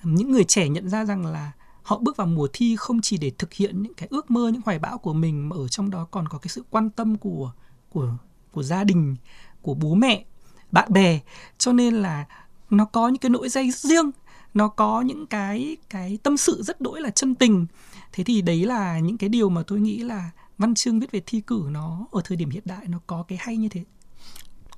những 0.02 0.32
người 0.32 0.44
trẻ 0.44 0.68
nhận 0.68 0.88
ra 0.88 1.04
rằng 1.04 1.26
là 1.26 1.52
họ 1.82 1.98
bước 1.98 2.16
vào 2.16 2.26
mùa 2.26 2.48
thi 2.52 2.76
không 2.76 3.00
chỉ 3.00 3.18
để 3.18 3.32
thực 3.38 3.52
hiện 3.52 3.82
những 3.82 3.94
cái 3.94 4.08
ước 4.10 4.30
mơ, 4.30 4.48
những 4.48 4.62
hoài 4.64 4.78
bão 4.78 4.98
của 4.98 5.12
mình, 5.12 5.48
mà 5.48 5.56
ở 5.56 5.68
trong 5.68 5.90
đó 5.90 6.06
còn 6.10 6.28
có 6.28 6.38
cái 6.38 6.48
sự 6.48 6.64
quan 6.70 6.90
tâm 6.90 7.16
của 7.16 7.52
của 7.90 8.08
của 8.52 8.62
gia 8.62 8.84
đình, 8.84 9.16
của 9.62 9.74
bố 9.74 9.94
mẹ, 9.94 10.24
bạn 10.70 10.92
bè. 10.92 11.20
Cho 11.58 11.72
nên 11.72 11.94
là 11.94 12.26
nó 12.70 12.84
có 12.84 13.08
những 13.08 13.18
cái 13.18 13.30
nỗi 13.30 13.48
dây 13.48 13.70
riêng, 13.70 14.10
nó 14.54 14.68
có 14.68 15.00
những 15.00 15.26
cái 15.26 15.76
cái 15.90 16.18
tâm 16.22 16.36
sự 16.36 16.62
rất 16.62 16.80
đỗi 16.80 17.00
là 17.00 17.10
chân 17.10 17.34
tình. 17.34 17.66
Thế 18.12 18.24
thì 18.24 18.42
đấy 18.42 18.66
là 18.66 18.98
những 18.98 19.18
cái 19.18 19.28
điều 19.28 19.48
mà 19.48 19.62
tôi 19.66 19.80
nghĩ 19.80 19.98
là 19.98 20.30
văn 20.58 20.74
chương 20.74 21.00
viết 21.00 21.12
về 21.12 21.20
thi 21.26 21.40
cử 21.40 21.64
nó 21.70 22.06
ở 22.12 22.20
thời 22.24 22.36
điểm 22.36 22.50
hiện 22.50 22.62
đại 22.66 22.86
nó 22.88 22.98
có 23.06 23.24
cái 23.28 23.38
hay 23.40 23.56
như 23.56 23.68
thế. 23.68 23.84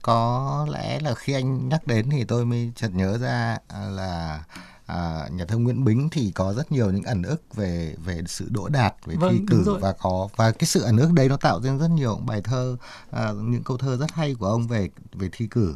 Có 0.02 0.66
lẽ 0.70 1.00
là 1.00 1.14
khi 1.14 1.32
anh 1.32 1.68
nhắc 1.68 1.86
đến 1.86 2.10
thì 2.10 2.24
tôi 2.24 2.44
mới 2.44 2.72
chợt 2.76 2.88
nhớ 2.88 3.18
ra 3.18 3.58
à, 3.68 3.80
là 3.80 4.44
à, 4.86 5.28
nhà 5.32 5.44
thơ 5.44 5.56
Nguyễn 5.56 5.84
Bính 5.84 6.08
thì 6.10 6.32
có 6.34 6.54
rất 6.54 6.72
nhiều 6.72 6.90
những 6.90 7.02
ẩn 7.02 7.22
ức 7.22 7.54
về 7.54 7.94
về 8.04 8.22
sự 8.26 8.48
đỗ 8.50 8.68
đạt 8.68 8.94
về 9.04 9.16
vâng, 9.16 9.32
thi 9.32 9.44
cử 9.48 9.76
và 9.80 9.92
có 9.92 10.28
và 10.36 10.50
cái 10.50 10.66
sự 10.66 10.82
ẩn 10.82 10.96
ức 10.96 11.12
đấy 11.12 11.28
nó 11.28 11.36
tạo 11.36 11.60
ra 11.62 11.76
rất 11.76 11.90
nhiều 11.90 12.16
bài 12.26 12.40
thơ 12.42 12.76
à, 13.10 13.32
những 13.32 13.64
câu 13.64 13.76
thơ 13.76 13.96
rất 13.96 14.12
hay 14.12 14.34
của 14.34 14.46
ông 14.46 14.68
về 14.68 14.90
về 15.12 15.28
thi 15.32 15.46
cử 15.46 15.74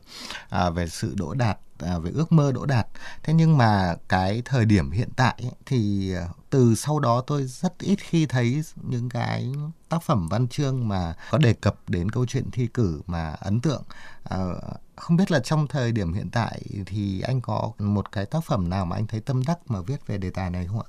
à, 0.49 0.71
về 0.71 0.89
sự 0.89 1.15
đỗ 1.17 1.35
đạt 1.35 1.59
à, 1.79 1.99
về 1.99 2.11
ước 2.15 2.33
mơ 2.33 2.53
đỗ 2.53 2.67
đạt. 2.67 2.87
Thế 3.23 3.33
nhưng 3.33 3.59
mà 3.59 3.95
cái 4.09 4.43
thời 4.45 4.65
điểm 4.65 4.91
hiện 4.91 5.09
tại 5.17 5.35
ấy, 5.43 5.53
thì 5.67 6.13
à, 6.15 6.29
từ 6.51 6.75
sau 6.75 7.01
đó 7.01 7.21
tôi 7.27 7.45
rất 7.45 7.79
ít 7.79 7.99
khi 8.01 8.27
thấy 8.27 8.63
những 8.77 9.09
cái 9.09 9.53
tác 9.89 10.03
phẩm 10.03 10.29
văn 10.29 10.49
chương 10.49 10.89
mà 10.89 11.15
có 11.31 11.39
đề 11.39 11.53
cập 11.53 11.77
đến 11.89 12.11
câu 12.11 12.27
chuyện 12.27 12.51
thi 12.51 12.67
cử 12.67 13.01
mà 13.07 13.31
ấn 13.31 13.61
tượng 13.61 13.83
à, 14.25 14.39
không 15.01 15.17
biết 15.17 15.31
là 15.31 15.41
trong 15.41 15.67
thời 15.67 15.93
điểm 15.93 16.13
hiện 16.13 16.31
tại 16.31 16.63
thì 16.87 17.21
anh 17.21 17.41
có 17.41 17.73
một 17.79 18.13
cái 18.13 18.27
tác 18.27 18.45
phẩm 18.45 18.71
nào 18.71 18.87
mà 18.87 18.97
anh 18.97 19.07
thấy 19.07 19.21
tâm 19.21 19.43
đắc 19.47 19.59
mà 19.67 19.81
viết 19.81 20.07
về 20.07 20.19
đề 20.19 20.31
tài 20.31 20.51
này 20.51 20.67
không 20.67 20.81
ạ? 20.81 20.89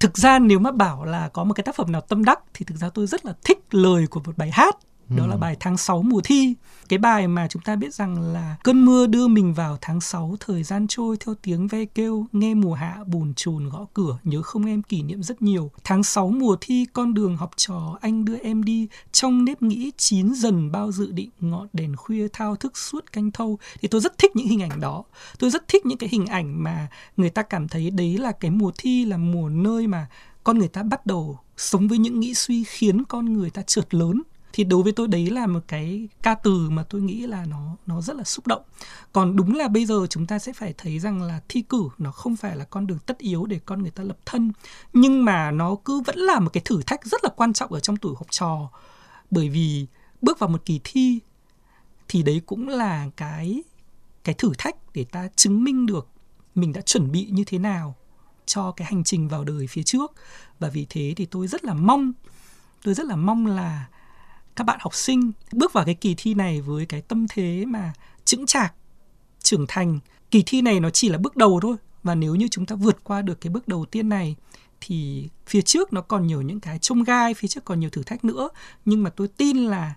Thực 0.00 0.18
ra 0.18 0.38
nếu 0.38 0.58
mà 0.58 0.72
bảo 0.72 1.04
là 1.04 1.28
có 1.28 1.44
một 1.44 1.54
cái 1.54 1.64
tác 1.64 1.74
phẩm 1.74 1.92
nào 1.92 2.00
tâm 2.00 2.24
đắc 2.24 2.40
thì 2.54 2.64
thực 2.64 2.78
ra 2.78 2.90
tôi 2.94 3.06
rất 3.06 3.24
là 3.24 3.32
thích 3.44 3.74
lời 3.74 4.06
của 4.06 4.20
một 4.20 4.38
bài 4.38 4.50
hát 4.52 4.76
đó 5.16 5.26
là 5.26 5.36
bài 5.36 5.56
tháng 5.60 5.76
6 5.76 6.02
mùa 6.02 6.20
thi. 6.24 6.54
Cái 6.88 6.98
bài 6.98 7.28
mà 7.28 7.48
chúng 7.48 7.62
ta 7.62 7.76
biết 7.76 7.94
rằng 7.94 8.32
là 8.32 8.56
cơn 8.64 8.84
mưa 8.84 9.06
đưa 9.06 9.28
mình 9.28 9.54
vào 9.54 9.78
tháng 9.80 10.00
6, 10.00 10.36
thời 10.40 10.62
gian 10.62 10.86
trôi 10.88 11.16
theo 11.16 11.34
tiếng 11.42 11.68
ve 11.68 11.84
kêu, 11.84 12.26
nghe 12.32 12.54
mùa 12.54 12.74
hạ 12.74 12.98
bùn 13.06 13.34
chùn 13.34 13.68
gõ 13.68 13.86
cửa, 13.94 14.18
nhớ 14.24 14.42
không 14.42 14.66
em 14.66 14.82
kỷ 14.82 15.02
niệm 15.02 15.22
rất 15.22 15.42
nhiều. 15.42 15.70
Tháng 15.84 16.02
6 16.02 16.28
mùa 16.28 16.56
thi, 16.60 16.86
con 16.92 17.14
đường 17.14 17.36
học 17.36 17.50
trò, 17.56 17.98
anh 18.00 18.24
đưa 18.24 18.36
em 18.36 18.64
đi, 18.64 18.88
trong 19.12 19.44
nếp 19.44 19.62
nghĩ 19.62 19.90
chín 19.96 20.34
dần 20.34 20.72
bao 20.72 20.92
dự 20.92 21.12
định, 21.12 21.30
ngọn 21.40 21.68
đèn 21.72 21.96
khuya 21.96 22.28
thao 22.32 22.56
thức 22.56 22.78
suốt 22.78 23.12
canh 23.12 23.30
thâu. 23.30 23.58
Thì 23.80 23.88
tôi 23.88 24.00
rất 24.00 24.18
thích 24.18 24.36
những 24.36 24.46
hình 24.46 24.62
ảnh 24.62 24.80
đó. 24.80 25.04
Tôi 25.38 25.50
rất 25.50 25.68
thích 25.68 25.86
những 25.86 25.98
cái 25.98 26.08
hình 26.12 26.26
ảnh 26.26 26.62
mà 26.62 26.88
người 27.16 27.30
ta 27.30 27.42
cảm 27.42 27.68
thấy 27.68 27.90
đấy 27.90 28.18
là 28.18 28.32
cái 28.32 28.50
mùa 28.50 28.72
thi 28.78 29.04
là 29.04 29.16
mùa 29.16 29.48
nơi 29.48 29.86
mà 29.86 30.06
con 30.44 30.58
người 30.58 30.68
ta 30.68 30.82
bắt 30.82 31.06
đầu 31.06 31.38
sống 31.56 31.88
với 31.88 31.98
những 31.98 32.20
nghĩ 32.20 32.34
suy 32.34 32.64
khiến 32.64 33.04
con 33.04 33.32
người 33.32 33.50
ta 33.50 33.62
trượt 33.62 33.94
lớn 33.94 34.22
thì 34.52 34.64
đối 34.64 34.82
với 34.82 34.92
tôi 34.92 35.08
đấy 35.08 35.30
là 35.30 35.46
một 35.46 35.60
cái 35.68 36.08
ca 36.22 36.34
từ 36.34 36.70
mà 36.70 36.82
tôi 36.82 37.00
nghĩ 37.00 37.26
là 37.26 37.44
nó 37.44 37.76
nó 37.86 38.00
rất 38.00 38.16
là 38.16 38.24
xúc 38.24 38.46
động. 38.46 38.62
Còn 39.12 39.36
đúng 39.36 39.54
là 39.54 39.68
bây 39.68 39.86
giờ 39.86 40.06
chúng 40.10 40.26
ta 40.26 40.38
sẽ 40.38 40.52
phải 40.52 40.74
thấy 40.78 40.98
rằng 40.98 41.22
là 41.22 41.40
thi 41.48 41.62
cử 41.62 41.88
nó 41.98 42.10
không 42.10 42.36
phải 42.36 42.56
là 42.56 42.64
con 42.64 42.86
đường 42.86 42.98
tất 43.06 43.18
yếu 43.18 43.46
để 43.46 43.60
con 43.66 43.82
người 43.82 43.90
ta 43.90 44.02
lập 44.02 44.18
thân. 44.26 44.52
Nhưng 44.92 45.24
mà 45.24 45.50
nó 45.50 45.76
cứ 45.84 46.00
vẫn 46.00 46.18
là 46.18 46.40
một 46.40 46.50
cái 46.52 46.62
thử 46.64 46.82
thách 46.86 47.04
rất 47.04 47.24
là 47.24 47.30
quan 47.36 47.52
trọng 47.52 47.72
ở 47.72 47.80
trong 47.80 47.96
tuổi 47.96 48.14
học 48.18 48.26
trò. 48.30 48.70
Bởi 49.30 49.48
vì 49.48 49.86
bước 50.22 50.38
vào 50.38 50.50
một 50.50 50.62
kỳ 50.64 50.80
thi 50.84 51.18
thì 52.08 52.22
đấy 52.22 52.42
cũng 52.46 52.68
là 52.68 53.10
cái 53.16 53.62
cái 54.24 54.34
thử 54.34 54.52
thách 54.58 54.76
để 54.94 55.04
ta 55.04 55.28
chứng 55.36 55.64
minh 55.64 55.86
được 55.86 56.08
mình 56.54 56.72
đã 56.72 56.80
chuẩn 56.80 57.12
bị 57.12 57.28
như 57.30 57.44
thế 57.44 57.58
nào 57.58 57.94
cho 58.46 58.70
cái 58.70 58.88
hành 58.90 59.04
trình 59.04 59.28
vào 59.28 59.44
đời 59.44 59.66
phía 59.66 59.82
trước. 59.82 60.12
Và 60.58 60.68
vì 60.68 60.86
thế 60.90 61.14
thì 61.16 61.26
tôi 61.26 61.46
rất 61.46 61.64
là 61.64 61.74
mong, 61.74 62.12
tôi 62.82 62.94
rất 62.94 63.06
là 63.06 63.16
mong 63.16 63.46
là 63.46 63.86
các 64.60 64.64
bạn 64.64 64.78
học 64.82 64.94
sinh 64.94 65.32
bước 65.52 65.72
vào 65.72 65.84
cái 65.84 65.94
kỳ 65.94 66.14
thi 66.16 66.34
này 66.34 66.60
với 66.60 66.86
cái 66.86 67.02
tâm 67.02 67.26
thế 67.30 67.64
mà 67.66 67.92
chững 68.24 68.46
chạc, 68.46 68.74
trưởng 69.42 69.64
thành. 69.68 69.98
Kỳ 70.30 70.42
thi 70.46 70.62
này 70.62 70.80
nó 70.80 70.90
chỉ 70.90 71.08
là 71.08 71.18
bước 71.18 71.36
đầu 71.36 71.60
thôi, 71.62 71.76
và 72.02 72.14
nếu 72.14 72.34
như 72.34 72.48
chúng 72.48 72.66
ta 72.66 72.76
vượt 72.76 73.04
qua 73.04 73.22
được 73.22 73.40
cái 73.40 73.50
bước 73.50 73.68
đầu 73.68 73.84
tiên 73.84 74.08
này, 74.08 74.36
thì 74.80 75.28
phía 75.46 75.62
trước 75.62 75.92
nó 75.92 76.00
còn 76.00 76.26
nhiều 76.26 76.42
những 76.42 76.60
cái 76.60 76.78
trông 76.78 77.04
gai, 77.04 77.34
phía 77.34 77.48
trước 77.48 77.64
còn 77.64 77.80
nhiều 77.80 77.90
thử 77.90 78.02
thách 78.02 78.24
nữa. 78.24 78.48
Nhưng 78.84 79.02
mà 79.02 79.10
tôi 79.10 79.28
tin 79.28 79.56
là 79.56 79.94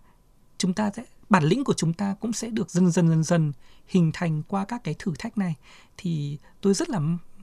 chúng 0.57 0.73
ta 0.73 0.91
sẽ, 0.95 1.03
bản 1.29 1.43
lĩnh 1.43 1.63
của 1.63 1.73
chúng 1.73 1.93
ta 1.93 2.15
cũng 2.19 2.33
sẽ 2.33 2.49
được 2.49 2.69
dần 2.69 2.91
dần 2.91 3.09
dần 3.09 3.23
dần 3.23 3.51
hình 3.87 4.11
thành 4.13 4.43
qua 4.47 4.65
các 4.65 4.83
cái 4.83 4.95
thử 4.99 5.13
thách 5.19 5.37
này. 5.37 5.55
Thì 5.97 6.37
tôi 6.61 6.73
rất 6.73 6.89
là 6.89 6.99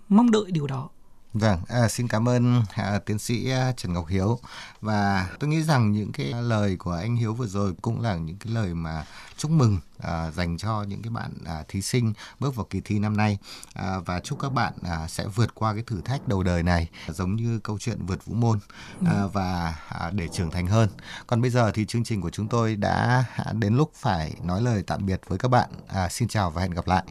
mong 0.08 0.30
đợi 0.30 0.50
điều 0.50 0.66
đó. 0.66 0.88
Vâng, 1.34 1.60
à, 1.68 1.88
xin 1.88 2.08
cảm 2.08 2.28
ơn 2.28 2.62
à, 2.74 2.98
tiến 3.06 3.18
sĩ 3.18 3.50
à, 3.50 3.72
Trần 3.76 3.92
Ngọc 3.92 4.06
Hiếu 4.08 4.38
và 4.80 5.28
tôi 5.40 5.50
nghĩ 5.50 5.62
rằng 5.62 5.92
những 5.92 6.12
cái 6.12 6.26
lời 6.26 6.76
của 6.76 6.92
anh 6.92 7.16
Hiếu 7.16 7.34
vừa 7.34 7.46
rồi 7.46 7.74
cũng 7.82 8.00
là 8.00 8.16
những 8.16 8.36
cái 8.36 8.52
lời 8.52 8.74
mà 8.74 9.04
chúc 9.36 9.50
mừng 9.50 9.78
à, 9.98 10.30
dành 10.30 10.58
cho 10.58 10.82
những 10.82 11.02
cái 11.02 11.10
bạn 11.10 11.32
à, 11.46 11.64
thí 11.68 11.82
sinh 11.82 12.12
bước 12.40 12.56
vào 12.56 12.66
kỳ 12.70 12.80
thi 12.84 12.98
năm 12.98 13.16
nay 13.16 13.38
à, 13.74 13.98
và 14.06 14.20
chúc 14.20 14.40
các 14.40 14.52
bạn 14.52 14.72
à, 14.82 15.08
sẽ 15.08 15.26
vượt 15.26 15.54
qua 15.54 15.74
cái 15.74 15.82
thử 15.86 16.00
thách 16.00 16.28
đầu 16.28 16.42
đời 16.42 16.62
này 16.62 16.88
giống 17.08 17.36
như 17.36 17.58
câu 17.58 17.78
chuyện 17.78 18.06
vượt 18.06 18.24
vũ 18.24 18.34
môn 18.34 18.58
à, 19.06 19.26
và 19.32 19.76
à, 19.88 20.10
để 20.10 20.28
trưởng 20.28 20.50
thành 20.50 20.66
hơn. 20.66 20.88
Còn 21.26 21.40
bây 21.40 21.50
giờ 21.50 21.70
thì 21.74 21.84
chương 21.86 22.04
trình 22.04 22.20
của 22.20 22.30
chúng 22.30 22.48
tôi 22.48 22.76
đã 22.76 23.24
đến 23.52 23.76
lúc 23.76 23.92
phải 23.94 24.34
nói 24.42 24.62
lời 24.62 24.82
tạm 24.86 25.06
biệt 25.06 25.20
với 25.26 25.38
các 25.38 25.48
bạn. 25.48 25.70
À, 25.88 26.08
xin 26.08 26.28
chào 26.28 26.50
và 26.50 26.62
hẹn 26.62 26.70
gặp 26.70 26.86
lại. 26.86 27.04